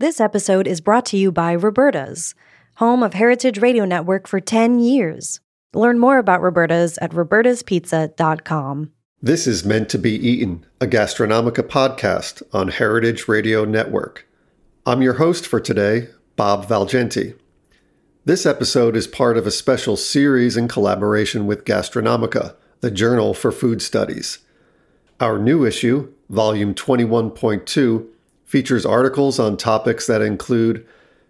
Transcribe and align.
This 0.00 0.20
episode 0.20 0.68
is 0.68 0.80
brought 0.80 1.06
to 1.06 1.16
you 1.16 1.32
by 1.32 1.56
Roberta's, 1.56 2.36
home 2.76 3.02
of 3.02 3.14
Heritage 3.14 3.58
Radio 3.58 3.84
Network 3.84 4.28
for 4.28 4.38
10 4.38 4.78
years. 4.78 5.40
Learn 5.74 5.98
more 5.98 6.18
about 6.18 6.40
Roberta's 6.40 6.98
at 6.98 7.10
robertaspizza.com. 7.10 8.92
This 9.20 9.48
is 9.48 9.64
Meant 9.64 9.88
to 9.88 9.98
Be 9.98 10.12
Eaten, 10.12 10.64
a 10.80 10.86
Gastronomica 10.86 11.64
podcast 11.64 12.44
on 12.52 12.68
Heritage 12.68 13.26
Radio 13.26 13.64
Network. 13.64 14.24
I'm 14.86 15.02
your 15.02 15.14
host 15.14 15.44
for 15.44 15.58
today, 15.58 16.10
Bob 16.36 16.68
Valgenti. 16.68 17.34
This 18.24 18.46
episode 18.46 18.94
is 18.94 19.08
part 19.08 19.36
of 19.36 19.48
a 19.48 19.50
special 19.50 19.96
series 19.96 20.56
in 20.56 20.68
collaboration 20.68 21.44
with 21.44 21.64
Gastronomica, 21.64 22.54
the 22.82 22.92
Journal 22.92 23.34
for 23.34 23.50
Food 23.50 23.82
Studies. 23.82 24.38
Our 25.18 25.40
new 25.40 25.64
issue, 25.66 26.12
Volume 26.30 26.72
21.2, 26.72 28.06
features 28.48 28.86
articles 28.86 29.38
on 29.38 29.58
topics 29.58 30.06
that 30.06 30.22
include 30.22 30.86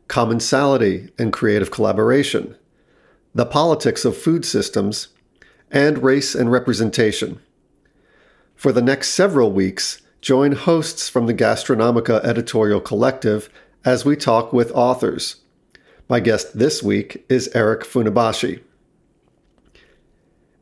commensality 0.07 1.11
and 1.18 1.32
creative 1.32 1.68
collaboration, 1.68 2.54
the 3.35 3.44
politics 3.44 4.04
of 4.04 4.17
food 4.17 4.44
systems, 4.44 5.08
and 5.68 6.00
race 6.00 6.36
and 6.36 6.53
representation. 6.53 7.41
For 8.54 8.71
the 8.71 8.81
next 8.81 9.11
several 9.11 9.50
weeks, 9.50 10.00
join 10.21 10.53
hosts 10.53 11.08
from 11.08 11.27
the 11.27 11.35
Gastronomica 11.35 12.22
Editorial 12.25 12.81
Collective 12.81 13.50
as 13.85 14.05
we 14.05 14.14
talk 14.14 14.53
with 14.53 14.71
authors. 14.71 15.36
My 16.08 16.21
guest 16.21 16.57
this 16.57 16.85
week 16.85 17.27
is 17.29 17.50
Eric 17.53 17.82
Funabashi. 17.82 18.63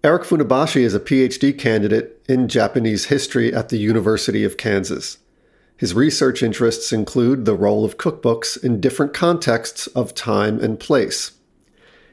Eric 0.03 0.23
Funabashi 0.23 0.81
is 0.81 0.95
a 0.95 1.01
PhD 1.01 1.57
candidate 1.57 2.19
in 2.31 2.49
Japanese 2.49 3.07
history 3.07 3.53
at 3.53 3.69
the 3.69 3.79
University 3.79 4.43
of 4.43 4.57
Kansas. 4.57 5.19
His 5.77 5.93
research 5.93 6.43
interests 6.43 6.91
include 6.93 7.45
the 7.45 7.55
role 7.55 7.85
of 7.85 7.99
cookbooks 7.99 8.63
in 8.63 8.81
different 8.81 9.13
contexts 9.13 9.87
of 9.89 10.15
time 10.15 10.59
and 10.59 10.81
place. 10.81 11.33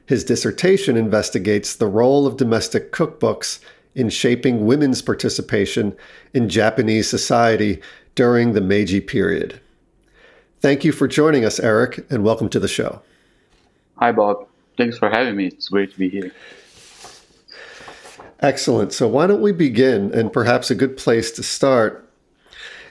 His 0.05 0.25
dissertation 0.25 0.97
investigates 0.97 1.73
the 1.73 1.87
role 1.87 2.27
of 2.27 2.35
domestic 2.35 2.91
cookbooks 2.91 3.59
in 3.95 4.09
shaping 4.09 4.65
women's 4.65 5.01
participation 5.01 5.95
in 6.33 6.49
Japanese 6.49 7.09
society 7.09 7.81
during 8.15 8.51
the 8.51 8.61
Meiji 8.61 8.99
period. 8.99 9.61
Thank 10.59 10.83
you 10.83 10.91
for 10.91 11.07
joining 11.07 11.45
us, 11.45 11.59
Eric, 11.59 12.05
and 12.09 12.23
welcome 12.23 12.49
to 12.49 12.59
the 12.59 12.67
show. 12.67 13.01
Hi, 13.97 14.11
Bob. 14.11 14.47
Thanks 14.77 14.97
for 14.97 15.09
having 15.09 15.37
me. 15.37 15.47
It's 15.47 15.69
great 15.69 15.91
to 15.93 15.97
be 15.97 16.09
here. 16.09 16.31
Excellent. 18.39 18.91
So, 18.91 19.07
why 19.07 19.27
don't 19.27 19.41
we 19.41 19.53
begin? 19.53 20.13
And 20.13 20.33
perhaps 20.33 20.69
a 20.69 20.75
good 20.75 20.97
place 20.97 21.31
to 21.31 21.43
start 21.43 22.02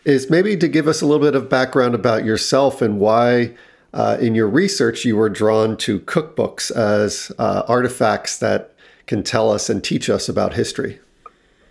is 0.05 0.31
maybe 0.31 0.57
to 0.57 0.69
give 0.69 0.89
us 0.89 1.01
a 1.01 1.07
little 1.07 1.25
bit 1.25 1.35
of 1.35 1.49
background 1.49 1.95
about 1.95 2.25
yourself 2.25 2.83
and 2.83 2.99
why, 2.99 3.55
uh, 3.95 4.17
in 4.21 4.35
your 4.35 4.49
research, 4.49 5.05
you 5.05 5.17
were 5.17 5.29
drawn 5.29 5.77
to 5.77 6.01
cookbooks 6.01 6.71
as 6.71 7.31
uh, 7.39 7.63
artifacts 7.69 8.39
that 8.39 8.75
can 9.07 9.23
tell 9.23 9.51
us 9.51 9.71
and 9.71 9.83
teach 9.85 10.09
us 10.11 10.29
about 10.29 10.55
history. 10.55 10.99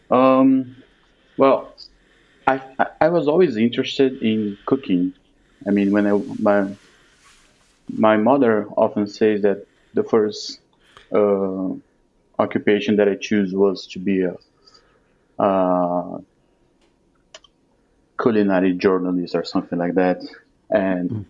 Um, 0.09 0.75
well, 1.37 1.73
I, 2.47 2.61
I 2.99 3.09
was 3.09 3.27
always 3.27 3.57
interested 3.57 4.21
in 4.21 4.57
cooking. 4.65 5.13
I 5.67 5.71
mean, 5.71 5.91
when 5.91 6.07
I, 6.07 6.21
my 6.39 6.75
my 7.97 8.17
mother 8.17 8.67
often 8.77 9.07
says 9.07 9.41
that 9.41 9.65
the 9.93 10.03
first 10.03 10.59
uh, 11.13 11.69
occupation 12.39 12.95
that 12.95 13.07
I 13.09 13.15
choose 13.15 13.53
was 13.53 13.85
to 13.87 13.99
be 13.99 14.21
a 14.21 14.35
uh, 15.41 16.19
culinary 18.21 18.73
journalist 18.73 19.35
or 19.35 19.43
something 19.43 19.79
like 19.79 19.95
that. 19.95 20.21
And 20.69 21.25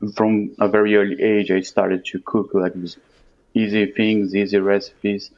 mm. 0.00 0.14
from 0.14 0.54
a 0.58 0.68
very 0.68 0.96
early 0.96 1.20
age, 1.22 1.50
I 1.50 1.60
started 1.60 2.04
to 2.06 2.20
cook 2.20 2.54
like 2.54 2.74
easy 3.54 3.86
things, 3.86 4.34
easy 4.34 4.58
recipes, 4.58 5.30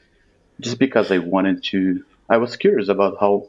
just 0.60 0.78
because 0.78 1.10
I 1.10 1.18
wanted 1.18 1.64
to. 1.64 2.04
I 2.28 2.36
was 2.36 2.56
curious 2.56 2.88
about 2.88 3.16
how 3.18 3.48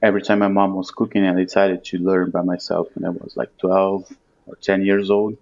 every 0.00 0.22
time 0.22 0.38
my 0.38 0.48
mom 0.48 0.76
was 0.76 0.90
cooking, 0.90 1.24
I 1.26 1.34
decided 1.34 1.84
to 1.86 1.98
learn 1.98 2.30
by 2.30 2.42
myself 2.42 2.88
when 2.94 3.04
I 3.04 3.10
was 3.10 3.36
like 3.36 3.56
12 3.58 4.12
or 4.46 4.56
10 4.56 4.84
years 4.84 5.10
old. 5.10 5.36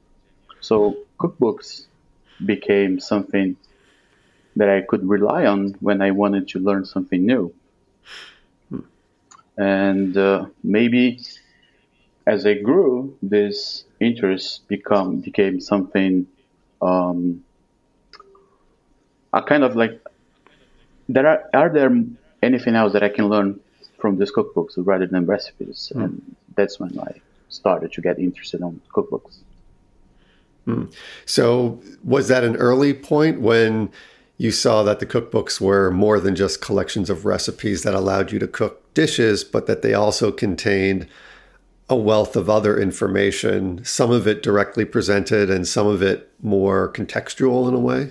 So 0.61 0.97
cookbooks 1.19 1.85
became 2.45 2.99
something 2.99 3.57
that 4.57 4.71
I 4.71 4.81
could 4.81 5.07
rely 5.07 5.45
on 5.45 5.77
when 5.81 6.01
I 6.01 6.13
wanted 6.13 6.49
to 6.49 6.61
learn 6.61 6.87
something 6.87 7.27
new 7.27 7.53
and 9.57 10.17
uh, 10.17 10.47
maybe 10.63 11.21
as 12.27 12.47
I 12.47 12.55
grew, 12.55 13.17
this 13.23 13.85
interest 14.01 14.67
become 14.69 15.21
became 15.21 15.61
something 15.61 16.27
um, 16.81 17.45
a 19.33 19.43
kind 19.43 19.65
of 19.65 19.77
like 19.77 20.01
there 21.09 21.27
are 21.27 21.45
are 21.53 21.69
there 21.69 21.91
anything 22.43 22.75
else 22.75 22.93
that 22.93 23.03
I 23.03 23.09
can 23.09 23.29
learn 23.29 23.61
from 23.99 24.19
these 24.19 24.33
cookbooks 24.33 24.75
rather 24.77 25.07
than 25.07 25.27
recipes, 25.27 25.93
mm. 25.95 26.05
and 26.05 26.37
that's 26.57 26.79
when 26.79 26.99
I 26.99 27.21
started 27.49 27.93
to 27.93 28.01
get 28.01 28.19
interested 28.19 28.61
in 28.61 28.81
cookbooks. 28.93 29.39
Mm. 30.67 30.93
So, 31.27 31.81
was 32.03 32.29
that 32.29 32.43
an 32.45 32.57
early 32.57 32.95
point 32.95 33.41
when 33.41 33.91
you 34.37 34.51
saw 34.51 34.83
that 34.83 34.99
the 34.99 35.07
cookbooks 35.07 35.61
were 35.61 35.91
more 35.91 36.19
than 36.19 36.35
just 36.35 36.61
collections 36.61 37.09
of 37.09 37.25
recipes 37.25 37.83
that 37.83 37.95
allowed 37.95 38.33
you 38.33 38.39
to 38.41 38.49
cook 38.49 38.93
dishes, 38.95 39.45
but 39.45 39.67
that 39.67 39.83
they 39.83 39.95
also 39.95 40.33
contained 40.33 41.07
a 41.89 41.97
wealth 41.97 42.35
of 42.35 42.49
other 42.49 42.81
information, 42.81 43.85
some 43.85 44.11
of 44.11 44.27
it 44.27 44.43
directly 44.43 44.85
presented 44.85 45.51
and 45.51 45.69
some 45.69 45.87
of 45.87 46.03
it 46.03 46.31
more 46.43 46.91
contextual 46.93 47.69
in 47.69 47.75
a 47.75 47.79
way? 47.79 48.11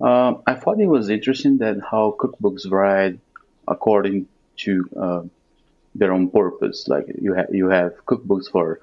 Um, 0.00 0.42
I 0.46 0.54
thought 0.54 0.80
it 0.80 0.86
was 0.86 1.08
interesting 1.08 1.58
that 1.58 1.76
how 1.90 2.16
cookbooks 2.18 2.68
varied 2.68 3.20
according 3.68 4.26
to 4.56 4.88
uh, 4.98 5.22
their 5.94 6.12
own 6.12 6.28
purpose. 6.30 6.88
Like 6.88 7.06
you 7.20 7.34
have 7.34 7.54
you 7.54 7.68
have 7.68 7.92
cookbooks 8.06 8.50
for 8.50 8.80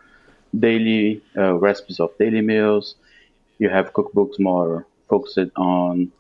daily 0.58 1.22
uh, 1.38 1.56
recipes 1.56 2.00
of 2.00 2.18
daily 2.18 2.42
meals. 2.42 2.96
You 3.60 3.70
have 3.70 3.94
cookbooks 3.94 4.40
more 4.40 4.88
focused 5.10 5.52
on 5.58 6.12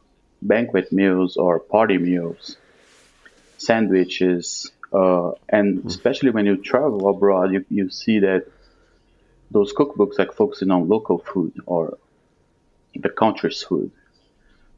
banquet 0.41 0.91
meals 0.91 1.37
or 1.37 1.59
party 1.59 1.97
meals 1.97 2.57
sandwiches, 3.61 4.71
uh, 4.91 5.31
and 5.47 5.79
mm. 5.79 5.85
especially 5.85 6.31
when 6.31 6.45
you 6.45 6.57
travel 6.57 7.07
abroad, 7.07 7.53
you, 7.53 7.65
you 7.69 7.89
see 7.89 8.19
that 8.19 8.47
those 9.51 9.73
cookbooks 9.73 10.17
like 10.17 10.33
focusing 10.33 10.71
on 10.71 10.87
local 10.87 11.19
food 11.19 11.53
or 11.65 11.97
the 12.95 13.09
country's 13.09 13.61
food. 13.61 13.91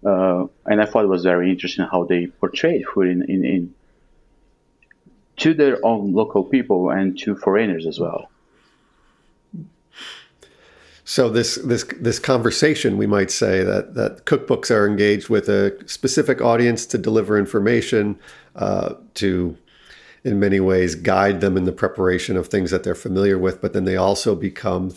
Uh, 0.06 0.48
and 0.66 0.82
I 0.82 0.86
thought 0.86 1.06
it 1.06 1.08
was 1.08 1.24
very 1.24 1.50
interesting 1.50 1.88
how 1.90 2.04
they 2.04 2.28
portrayed 2.28 2.86
food 2.86 3.08
in, 3.08 3.24
in, 3.30 3.46
in 3.46 3.74
to 5.38 5.54
their 5.54 5.84
own 5.84 6.14
local 6.14 6.44
people 6.44 6.90
and 6.90 7.18
to 7.20 7.36
foreigners 7.36 7.88
as 7.88 8.00
well. 8.00 8.30
So 11.06 11.30
this 11.30 11.56
this 11.56 11.84
this 12.00 12.20
conversation, 12.20 12.98
we 12.98 13.08
might 13.08 13.30
say 13.30 13.64
that 13.64 13.96
that 13.96 14.26
cookbooks 14.26 14.72
are 14.72 14.88
engaged 14.88 15.30
with 15.30 15.50
a 15.50 15.78
specific 15.86 16.42
audience 16.42 16.86
to 16.88 16.98
deliver 16.98 17.38
information, 17.38 18.18
uh, 18.56 18.96
to 19.16 19.58
in 20.24 20.40
many 20.40 20.60
ways 20.60 20.96
guide 20.96 21.42
them 21.42 21.58
in 21.58 21.66
the 21.66 21.72
preparation 21.74 22.38
of 22.38 22.48
things 22.48 22.72
that 22.72 22.84
they're 22.84 22.96
familiar 22.96 23.38
with, 23.38 23.62
but 23.62 23.74
then 23.74 23.84
they 23.84 23.98
also 23.98 24.36
become 24.36 24.94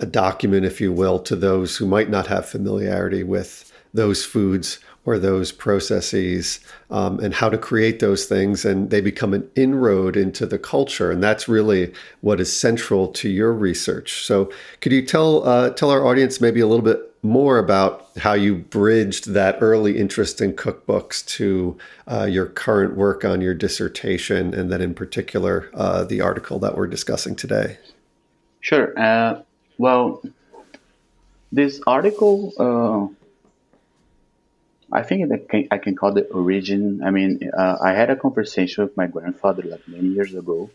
a 0.00 0.06
document, 0.06 0.66
if 0.66 0.80
you 0.80 0.92
will, 0.92 1.18
to 1.20 1.36
those 1.36 1.76
who 1.76 1.86
might 1.86 2.10
not 2.10 2.26
have 2.26 2.48
familiarity 2.48 3.22
with 3.22 3.72
those 3.94 4.24
foods 4.24 4.80
or 5.06 5.18
those 5.18 5.52
processes 5.52 6.60
um, 6.90 7.18
and 7.20 7.32
how 7.32 7.48
to 7.48 7.56
create 7.56 8.00
those 8.00 8.26
things. 8.26 8.64
And 8.64 8.90
they 8.90 9.00
become 9.00 9.32
an 9.32 9.48
inroad 9.54 10.16
into 10.16 10.44
the 10.44 10.58
culture. 10.58 11.10
And 11.10 11.22
that's 11.22 11.48
really 11.48 11.94
what 12.20 12.40
is 12.40 12.54
central 12.54 13.08
to 13.12 13.28
your 13.28 13.52
research. 13.52 14.26
So, 14.26 14.50
could 14.80 14.92
you 14.92 15.06
tell, 15.06 15.46
uh, 15.46 15.70
tell 15.70 15.90
our 15.90 16.04
audience 16.04 16.40
maybe 16.40 16.60
a 16.60 16.66
little 16.66 16.84
bit 16.84 17.00
more 17.22 17.58
about 17.58 18.08
how 18.18 18.32
you 18.34 18.56
bridged 18.56 19.30
that 19.30 19.58
early 19.60 19.98
interest 19.98 20.40
in 20.40 20.52
cookbooks 20.52 21.26
to 21.26 21.76
uh, 22.10 22.24
your 22.24 22.46
current 22.46 22.96
work 22.96 23.24
on 23.24 23.40
your 23.40 23.54
dissertation, 23.54 24.54
and 24.54 24.70
then 24.70 24.80
in 24.80 24.94
particular, 24.94 25.70
uh, 25.74 26.04
the 26.04 26.20
article 26.20 26.58
that 26.58 26.76
we're 26.76 26.86
discussing 26.86 27.34
today? 27.34 27.78
Sure. 28.60 28.96
Uh, 28.98 29.42
well, 29.78 30.22
this 31.52 31.80
article 31.86 32.52
uh, 32.58 33.25
I 34.92 35.02
think 35.02 35.32
I 35.32 35.38
can, 35.38 35.68
I 35.70 35.78
can 35.78 35.96
call 35.96 36.12
the 36.12 36.26
origin. 36.28 37.02
I 37.04 37.10
mean, 37.10 37.50
uh, 37.56 37.76
I 37.82 37.92
had 37.92 38.10
a 38.10 38.16
conversation 38.16 38.84
with 38.84 38.96
my 38.96 39.06
grandfather 39.06 39.62
like 39.62 39.86
many 39.88 40.08
years 40.08 40.34
ago 40.34 40.70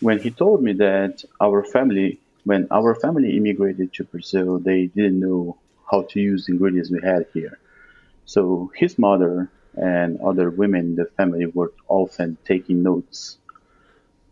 when 0.00 0.18
he 0.18 0.30
told 0.30 0.62
me 0.62 0.74
that 0.74 1.24
our 1.40 1.64
family, 1.64 2.20
when 2.44 2.68
our 2.70 2.94
family 2.94 3.36
immigrated 3.36 3.92
to 3.94 4.04
Brazil, 4.04 4.58
they 4.58 4.86
didn't 4.86 5.18
know 5.18 5.56
how 5.90 6.02
to 6.02 6.20
use 6.20 6.46
the 6.46 6.52
ingredients 6.52 6.90
we 6.90 7.00
had 7.02 7.26
here. 7.32 7.58
So 8.26 8.70
his 8.74 8.98
mother 8.98 9.50
and 9.74 10.20
other 10.20 10.50
women 10.50 10.80
in 10.80 10.96
the 10.96 11.06
family 11.06 11.46
were 11.46 11.72
often 11.88 12.36
taking 12.44 12.82
notes 12.82 13.38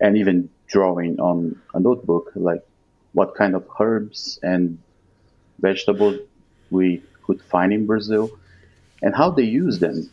and 0.01 0.19
even 0.19 0.51
drawing 0.67 1.21
on 1.21 1.61
a 1.73 1.81
notebook, 1.81 2.33
like 2.35 2.63
what 3.13 3.35
kind 3.35 3.55
of 3.55 3.67
herbs 3.79 4.39
and 4.43 4.79
vegetables 5.59 6.21
we 6.71 7.03
could 7.23 7.41
find 7.41 7.73
in 7.73 7.87
Brazil 7.87 8.31
and 9.05 9.15
how 9.15 9.31
they 9.31 9.45
use 9.45 9.79
them, 9.79 10.11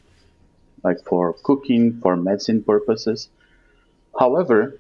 like 0.84 1.00
for 1.06 1.34
cooking, 1.50 1.84
for 2.02 2.18
medicine 2.18 2.62
purposes. 2.62 3.30
However, 4.20 4.78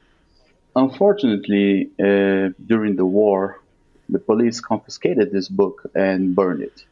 unfortunately, 0.76 1.90
uh, 1.98 2.50
during 2.72 2.98
the 2.98 3.06
war, 3.20 3.62
the 4.10 4.20
police 4.20 4.60
confiscated 4.60 5.32
this 5.32 5.48
book 5.48 5.90
and 5.96 6.36
burned 6.36 6.62
it. 6.62 6.84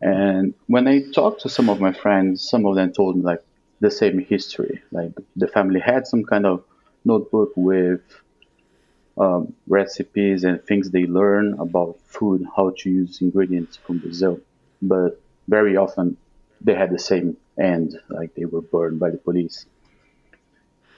And 0.00 0.54
when 0.66 0.88
I 0.88 0.96
talked 1.18 1.42
to 1.42 1.48
some 1.48 1.68
of 1.70 1.80
my 1.80 1.92
friends, 1.92 2.42
some 2.52 2.66
of 2.66 2.74
them 2.74 2.92
told 2.92 3.16
me 3.18 3.22
like 3.22 3.42
the 3.78 3.90
same 3.90 4.18
history. 4.18 4.82
Like 4.90 5.12
the 5.36 5.46
family 5.46 5.78
had 5.78 6.08
some 6.08 6.24
kind 6.24 6.46
of 6.46 6.64
notebook 7.04 7.52
with 7.54 8.02
um, 9.16 9.54
recipes 9.68 10.42
and 10.42 10.60
things 10.64 10.90
they 10.90 11.06
learn 11.06 11.54
about 11.60 12.00
food, 12.06 12.44
how 12.56 12.74
to 12.78 12.90
use 12.90 13.20
ingredients 13.20 13.76
from 13.76 13.98
Brazil. 13.98 14.40
But 14.80 15.20
very 15.48 15.76
often 15.76 16.16
they 16.60 16.74
had 16.74 16.90
the 16.90 16.98
same 16.98 17.36
end, 17.58 17.98
like 18.08 18.34
they 18.34 18.44
were 18.44 18.62
burned 18.62 19.00
by 19.00 19.10
the 19.10 19.18
police. 19.18 19.66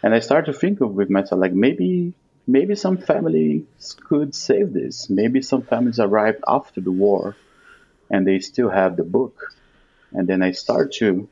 And 0.02 0.14
I 0.14 0.20
started 0.20 0.52
to 0.52 0.58
think 0.58 0.80
of 0.80 0.90
with 0.90 1.08
myself, 1.10 1.40
like 1.40 1.52
maybe 1.52 2.14
maybe 2.46 2.74
some 2.74 2.98
families 2.98 3.64
could 4.06 4.34
save 4.34 4.72
this. 4.72 5.08
Maybe 5.08 5.40
some 5.42 5.62
families 5.62 5.98
arrived 5.98 6.44
after 6.46 6.80
the 6.80 6.90
war 6.90 7.36
and 8.10 8.26
they 8.26 8.38
still 8.40 8.68
have 8.68 8.96
the 8.96 9.04
book. 9.04 9.54
And 10.12 10.28
then 10.28 10.42
I 10.42 10.52
start 10.52 10.92
to 10.94 11.28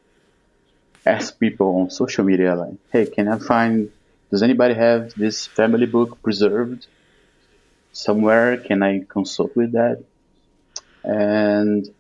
ask 1.05 1.39
people 1.39 1.81
on 1.81 1.91
social 1.91 2.25
media, 2.25 2.55
like, 2.55 2.75
hey, 2.91 3.07
can 3.07 3.29
I 3.29 3.39
find, 3.39 3.91
does 4.31 4.43
anybody 4.43 4.75
have 4.75 5.13
this 5.15 5.47
family 5.47 5.87
book 5.87 6.23
preserved 6.23 6.87
somewhere? 7.93 8.57
Can 8.57 8.83
I 8.83 9.05
consult 9.07 9.55
with 9.55 9.73
that? 9.73 10.03
And 11.05 11.93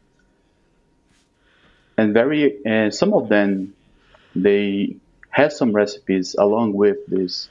and 1.97 2.15
very 2.15 2.65
uh, 2.65 2.91
some 2.91 3.13
of 3.15 3.29
them 3.29 3.75
they 4.35 4.97
had 5.31 5.53
some 5.53 5.73
recipes 5.73 6.35
along 6.39 6.75
with 6.75 6.99
this 7.07 7.49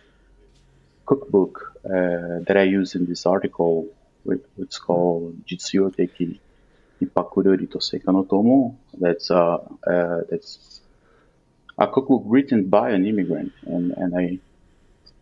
cookbook 1.06 1.74
uh, 1.86 2.46
that 2.48 2.56
I 2.56 2.64
use 2.64 2.96
in 2.96 3.06
this 3.06 3.26
article, 3.26 3.88
which, 4.24 4.44
it's 4.58 4.78
called 4.78 5.46
Jitsuyoteki 5.46 6.40
Ipakururi 7.02 7.68
Toseka 7.68 8.14
no 8.14 8.24
Tomo. 8.24 8.78
That's 8.94 9.32
uh, 9.32 9.58
uh, 9.88 10.22
that's 10.30 10.82
a 11.78 11.88
cookbook 11.88 12.24
written 12.26 12.70
by 12.70 12.92
an 12.92 13.08
immigrant, 13.08 13.54
and, 13.66 13.92
and 13.92 14.18
I 14.18 14.40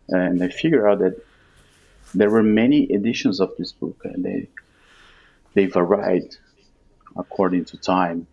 and 0.08 0.42
I 0.42 0.48
figure 0.48 0.88
out 0.88 0.98
that 0.98 1.16
there 2.14 2.28
were 2.28 2.42
many 2.42 2.92
editions 2.92 3.40
of 3.40 3.56
this 3.56 3.72
book, 3.72 4.02
and 4.04 4.24
they 4.24 4.48
they 5.54 5.66
varied 5.66 6.36
according 7.16 7.64
to 7.66 7.76
time. 7.78 8.26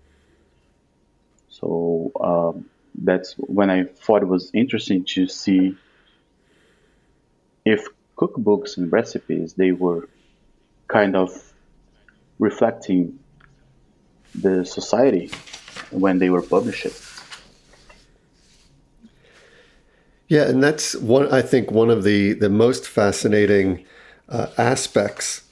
So 1.59 2.12
um, 2.21 2.69
that's 2.95 3.33
when 3.33 3.69
I 3.69 3.86
thought 3.86 4.21
it 4.21 4.27
was 4.27 4.51
interesting 4.54 5.06
to 5.15 5.27
see 5.27 5.75
if 7.65 7.88
cookbooks 8.18 8.77
and 8.77 8.92
recipes 8.92 9.54
they 9.54 9.71
were 9.71 10.07
kind 10.88 11.15
of 11.15 11.31
reflecting 12.39 13.19
the 14.36 14.65
society 14.65 15.31
when 15.89 16.19
they 16.19 16.30
were 16.30 16.42
published. 16.42 16.88
Yeah, 20.27 20.44
and 20.44 20.62
that's 20.62 20.95
one. 20.95 21.31
I 21.31 21.42
think 21.42 21.71
one 21.71 21.89
of 21.89 22.03
the 22.03 22.33
the 22.33 22.50
most 22.50 22.88
fascinating 22.88 23.86
uh, 24.30 24.48
aspects 24.57 25.44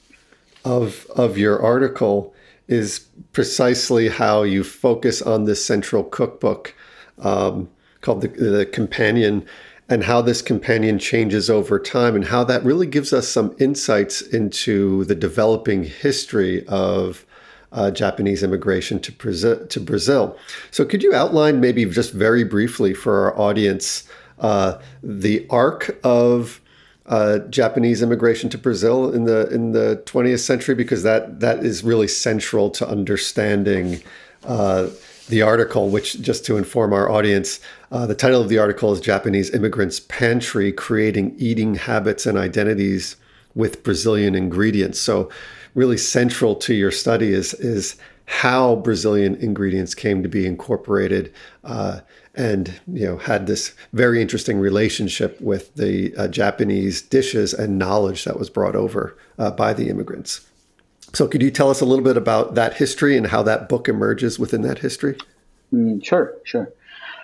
of 0.64 1.06
of 1.16 1.38
your 1.38 1.60
article 1.60 2.35
is 2.68 3.06
precisely 3.32 4.08
how 4.08 4.42
you 4.42 4.64
focus 4.64 5.22
on 5.22 5.44
this 5.44 5.64
central 5.64 6.02
cookbook 6.04 6.74
um, 7.18 7.68
called 8.00 8.22
the, 8.22 8.28
the 8.28 8.66
companion 8.66 9.46
and 9.88 10.02
how 10.02 10.20
this 10.20 10.42
companion 10.42 10.98
changes 10.98 11.48
over 11.48 11.78
time 11.78 12.16
and 12.16 12.24
how 12.24 12.42
that 12.42 12.64
really 12.64 12.86
gives 12.86 13.12
us 13.12 13.28
some 13.28 13.54
insights 13.58 14.20
into 14.20 15.04
the 15.04 15.14
developing 15.14 15.84
history 15.84 16.66
of 16.66 17.24
uh, 17.72 17.90
Japanese 17.90 18.42
immigration 18.42 18.98
to 19.00 19.12
Brazil, 19.12 19.66
to 19.66 19.80
Brazil. 19.80 20.36
So, 20.70 20.84
could 20.84 21.02
you 21.02 21.14
outline 21.14 21.60
maybe 21.60 21.84
just 21.84 22.12
very 22.12 22.42
briefly 22.42 22.94
for 22.94 23.26
our 23.26 23.38
audience 23.38 24.04
uh, 24.38 24.78
the 25.02 25.46
arc 25.50 25.98
of 26.04 26.60
uh, 27.08 27.38
Japanese 27.50 28.02
immigration 28.02 28.50
to 28.50 28.58
Brazil 28.58 29.12
in 29.12 29.24
the 29.24 29.48
in 29.50 29.72
the 29.72 30.02
20th 30.06 30.40
century 30.40 30.74
because 30.74 31.02
that 31.02 31.40
that 31.40 31.64
is 31.64 31.84
really 31.84 32.08
central 32.08 32.70
to 32.70 32.88
understanding 32.88 34.02
uh, 34.44 34.88
the 35.28 35.42
article. 35.42 35.88
Which, 35.88 36.20
just 36.20 36.44
to 36.46 36.56
inform 36.56 36.92
our 36.92 37.10
audience, 37.10 37.60
uh, 37.92 38.06
the 38.06 38.14
title 38.14 38.40
of 38.40 38.48
the 38.48 38.58
article 38.58 38.92
is 38.92 39.00
"Japanese 39.00 39.50
Immigrants 39.50 40.00
Pantry: 40.00 40.72
Creating 40.72 41.34
Eating 41.38 41.76
Habits 41.76 42.26
and 42.26 42.36
Identities 42.36 43.16
with 43.54 43.84
Brazilian 43.84 44.34
Ingredients." 44.34 44.98
So, 44.98 45.30
really 45.74 45.98
central 45.98 46.56
to 46.56 46.74
your 46.74 46.90
study 46.90 47.32
is 47.32 47.54
is 47.54 47.96
how 48.26 48.76
Brazilian 48.76 49.36
ingredients 49.36 49.94
came 49.94 50.22
to 50.22 50.28
be 50.28 50.46
incorporated 50.46 51.32
uh, 51.64 52.00
and 52.34 52.80
you 52.92 53.06
know 53.06 53.16
had 53.16 53.46
this 53.46 53.74
very 53.92 54.20
interesting 54.20 54.58
relationship 54.58 55.40
with 55.40 55.74
the 55.76 56.14
uh, 56.16 56.28
Japanese 56.28 57.00
dishes 57.00 57.54
and 57.54 57.78
knowledge 57.78 58.24
that 58.24 58.38
was 58.38 58.50
brought 58.50 58.76
over 58.76 59.16
uh, 59.38 59.50
by 59.50 59.72
the 59.72 59.88
immigrants. 59.88 60.46
So, 61.12 61.26
could 61.28 61.42
you 61.42 61.50
tell 61.50 61.70
us 61.70 61.80
a 61.80 61.86
little 61.86 62.04
bit 62.04 62.16
about 62.16 62.56
that 62.56 62.74
history 62.74 63.16
and 63.16 63.26
how 63.26 63.42
that 63.44 63.68
book 63.68 63.88
emerges 63.88 64.38
within 64.38 64.62
that 64.62 64.78
history? 64.78 65.16
Mm, 65.72 66.04
sure, 66.04 66.34
sure. 66.44 66.72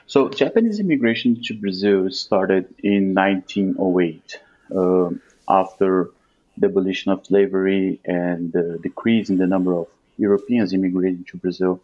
So, 0.06 0.28
Japanese 0.28 0.78
immigration 0.80 1.42
to 1.44 1.54
Brazil 1.54 2.10
started 2.10 2.72
in 2.82 3.14
1908 3.14 4.40
uh, 4.74 5.10
after 5.48 6.10
the 6.56 6.66
abolition 6.68 7.12
of 7.12 7.26
slavery 7.26 8.00
and 8.04 8.52
the 8.52 8.78
decrease 8.82 9.30
in 9.30 9.38
the 9.38 9.46
number 9.46 9.74
of 9.74 9.88
Europeans 10.22 10.72
immigrating 10.72 11.24
to 11.30 11.36
Brazil 11.36 11.80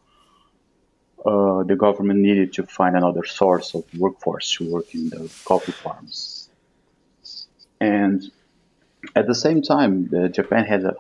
uh, 1.25 1.63
the 1.65 1.77
government 1.77 2.21
needed 2.21 2.53
to 2.55 2.63
find 2.65 2.97
another 2.97 3.25
source 3.25 3.75
of 3.75 3.85
workforce 3.99 4.53
to 4.53 4.71
work 4.71 4.95
in 4.95 5.11
the 5.11 5.31
coffee 5.45 5.73
farms. 5.73 6.49
And 7.81 8.31
at 9.15 9.27
the 9.27 9.35
same 9.35 9.63
time, 9.63 10.11
Japan 10.33 10.65
had 10.65 10.85
a 10.85 10.97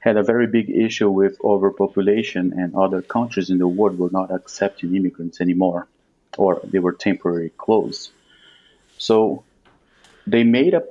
had 0.00 0.16
a 0.16 0.22
very 0.24 0.48
big 0.48 0.68
issue 0.68 1.08
with 1.08 1.38
overpopulation, 1.44 2.52
and 2.58 2.74
other 2.74 3.02
countries 3.02 3.50
in 3.50 3.58
the 3.58 3.68
world 3.68 3.96
were 3.98 4.10
not 4.10 4.32
accepting 4.32 4.96
immigrants 4.96 5.40
anymore, 5.40 5.86
or 6.36 6.60
they 6.64 6.80
were 6.80 6.92
temporarily 6.92 7.50
closed. 7.50 8.10
So 8.98 9.44
they 10.26 10.42
made 10.42 10.74
a 10.74 10.82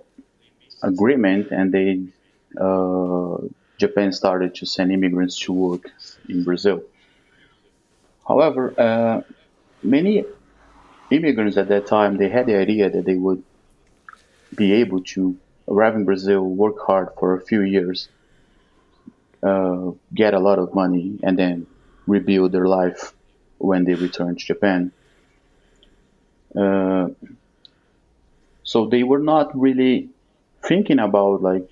agreement, 0.81 1.51
and 1.51 1.74
they 1.74 1.89
uh, 2.58 3.38
Japan 3.83 4.11
started 4.11 4.55
to 4.59 4.65
send 4.65 4.91
immigrants 4.91 5.38
to 5.45 5.53
work 5.53 5.83
in 6.29 6.43
Brazil. 6.43 6.79
However, 8.27 8.63
uh, 8.77 9.21
many 9.83 10.25
immigrants 11.09 11.57
at 11.57 11.67
that 11.69 11.85
time 11.88 12.17
they 12.17 12.29
had 12.29 12.45
the 12.47 12.57
idea 12.65 12.89
that 12.89 13.05
they 13.05 13.15
would 13.15 13.43
be 14.55 14.73
able 14.73 15.01
to 15.15 15.38
arrive 15.67 15.95
in 15.95 16.05
Brazil, 16.05 16.41
work 16.43 16.77
hard 16.88 17.09
for 17.19 17.35
a 17.35 17.41
few 17.41 17.61
years, 17.61 18.09
uh, 19.43 19.91
get 20.13 20.33
a 20.33 20.39
lot 20.39 20.59
of 20.59 20.73
money, 20.73 21.19
and 21.23 21.38
then 21.38 21.67
rebuild 22.07 22.51
their 22.51 22.67
life 22.67 23.13
when 23.57 23.85
they 23.85 23.95
return 23.95 24.35
to 24.35 24.45
Japan. 24.45 24.91
Uh, 26.55 27.09
so 28.63 28.88
they 28.88 29.03
were 29.03 29.19
not 29.33 29.47
really 29.59 30.09
thinking 30.63 31.00
about 31.00 31.41
like 31.41 31.67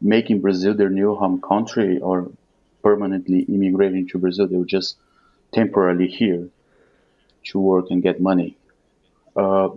making 0.00 0.40
Brazil 0.40 0.74
their 0.74 0.90
new 0.90 1.14
home 1.14 1.40
country 1.40 1.98
or 1.98 2.30
permanently 2.82 3.40
immigrating 3.40 4.06
to 4.08 4.18
Brazil. 4.18 4.46
They 4.46 4.56
were 4.56 4.64
just 4.64 4.96
temporarily 5.52 6.08
here 6.08 6.48
to 7.44 7.58
work 7.58 7.86
and 7.90 8.02
get 8.02 8.20
money. 8.20 8.56
Uh, 9.36 9.70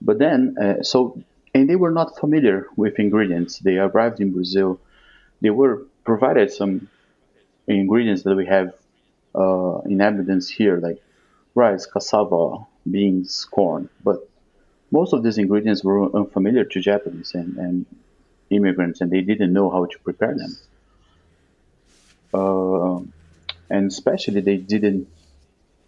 but 0.00 0.18
then, 0.18 0.56
uh, 0.60 0.82
so, 0.82 1.22
and 1.54 1.68
they 1.68 1.76
were 1.76 1.90
not 1.90 2.18
familiar 2.18 2.66
with 2.76 2.98
ingredients. 2.98 3.58
They 3.58 3.78
arrived 3.78 4.20
in 4.20 4.32
Brazil. 4.32 4.80
They 5.40 5.50
were 5.50 5.82
provided 6.04 6.52
some 6.52 6.88
ingredients 7.66 8.22
that 8.24 8.34
we 8.34 8.46
have 8.46 8.74
uh, 9.34 9.78
in 9.86 10.00
evidence 10.00 10.48
here, 10.48 10.78
like 10.78 11.02
rice, 11.54 11.86
cassava, 11.86 12.66
beans, 12.90 13.46
corn. 13.50 13.88
But 14.02 14.28
most 14.90 15.12
of 15.12 15.22
these 15.22 15.38
ingredients 15.38 15.82
were 15.82 16.14
unfamiliar 16.14 16.64
to 16.64 16.80
Japanese 16.80 17.34
and, 17.34 17.56
and 17.56 17.86
immigrants, 18.54 19.00
and 19.00 19.10
they 19.10 19.20
didn't 19.20 19.52
know 19.52 19.70
how 19.70 19.84
to 19.86 19.98
prepare 20.00 20.34
them. 20.36 20.56
Uh, 22.32 23.00
and 23.70 23.90
especially 23.90 24.40
they 24.40 24.56
didn't 24.56 25.08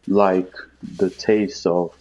like 0.07 0.53
the 0.97 1.11
taste 1.11 1.67
of 1.67 1.95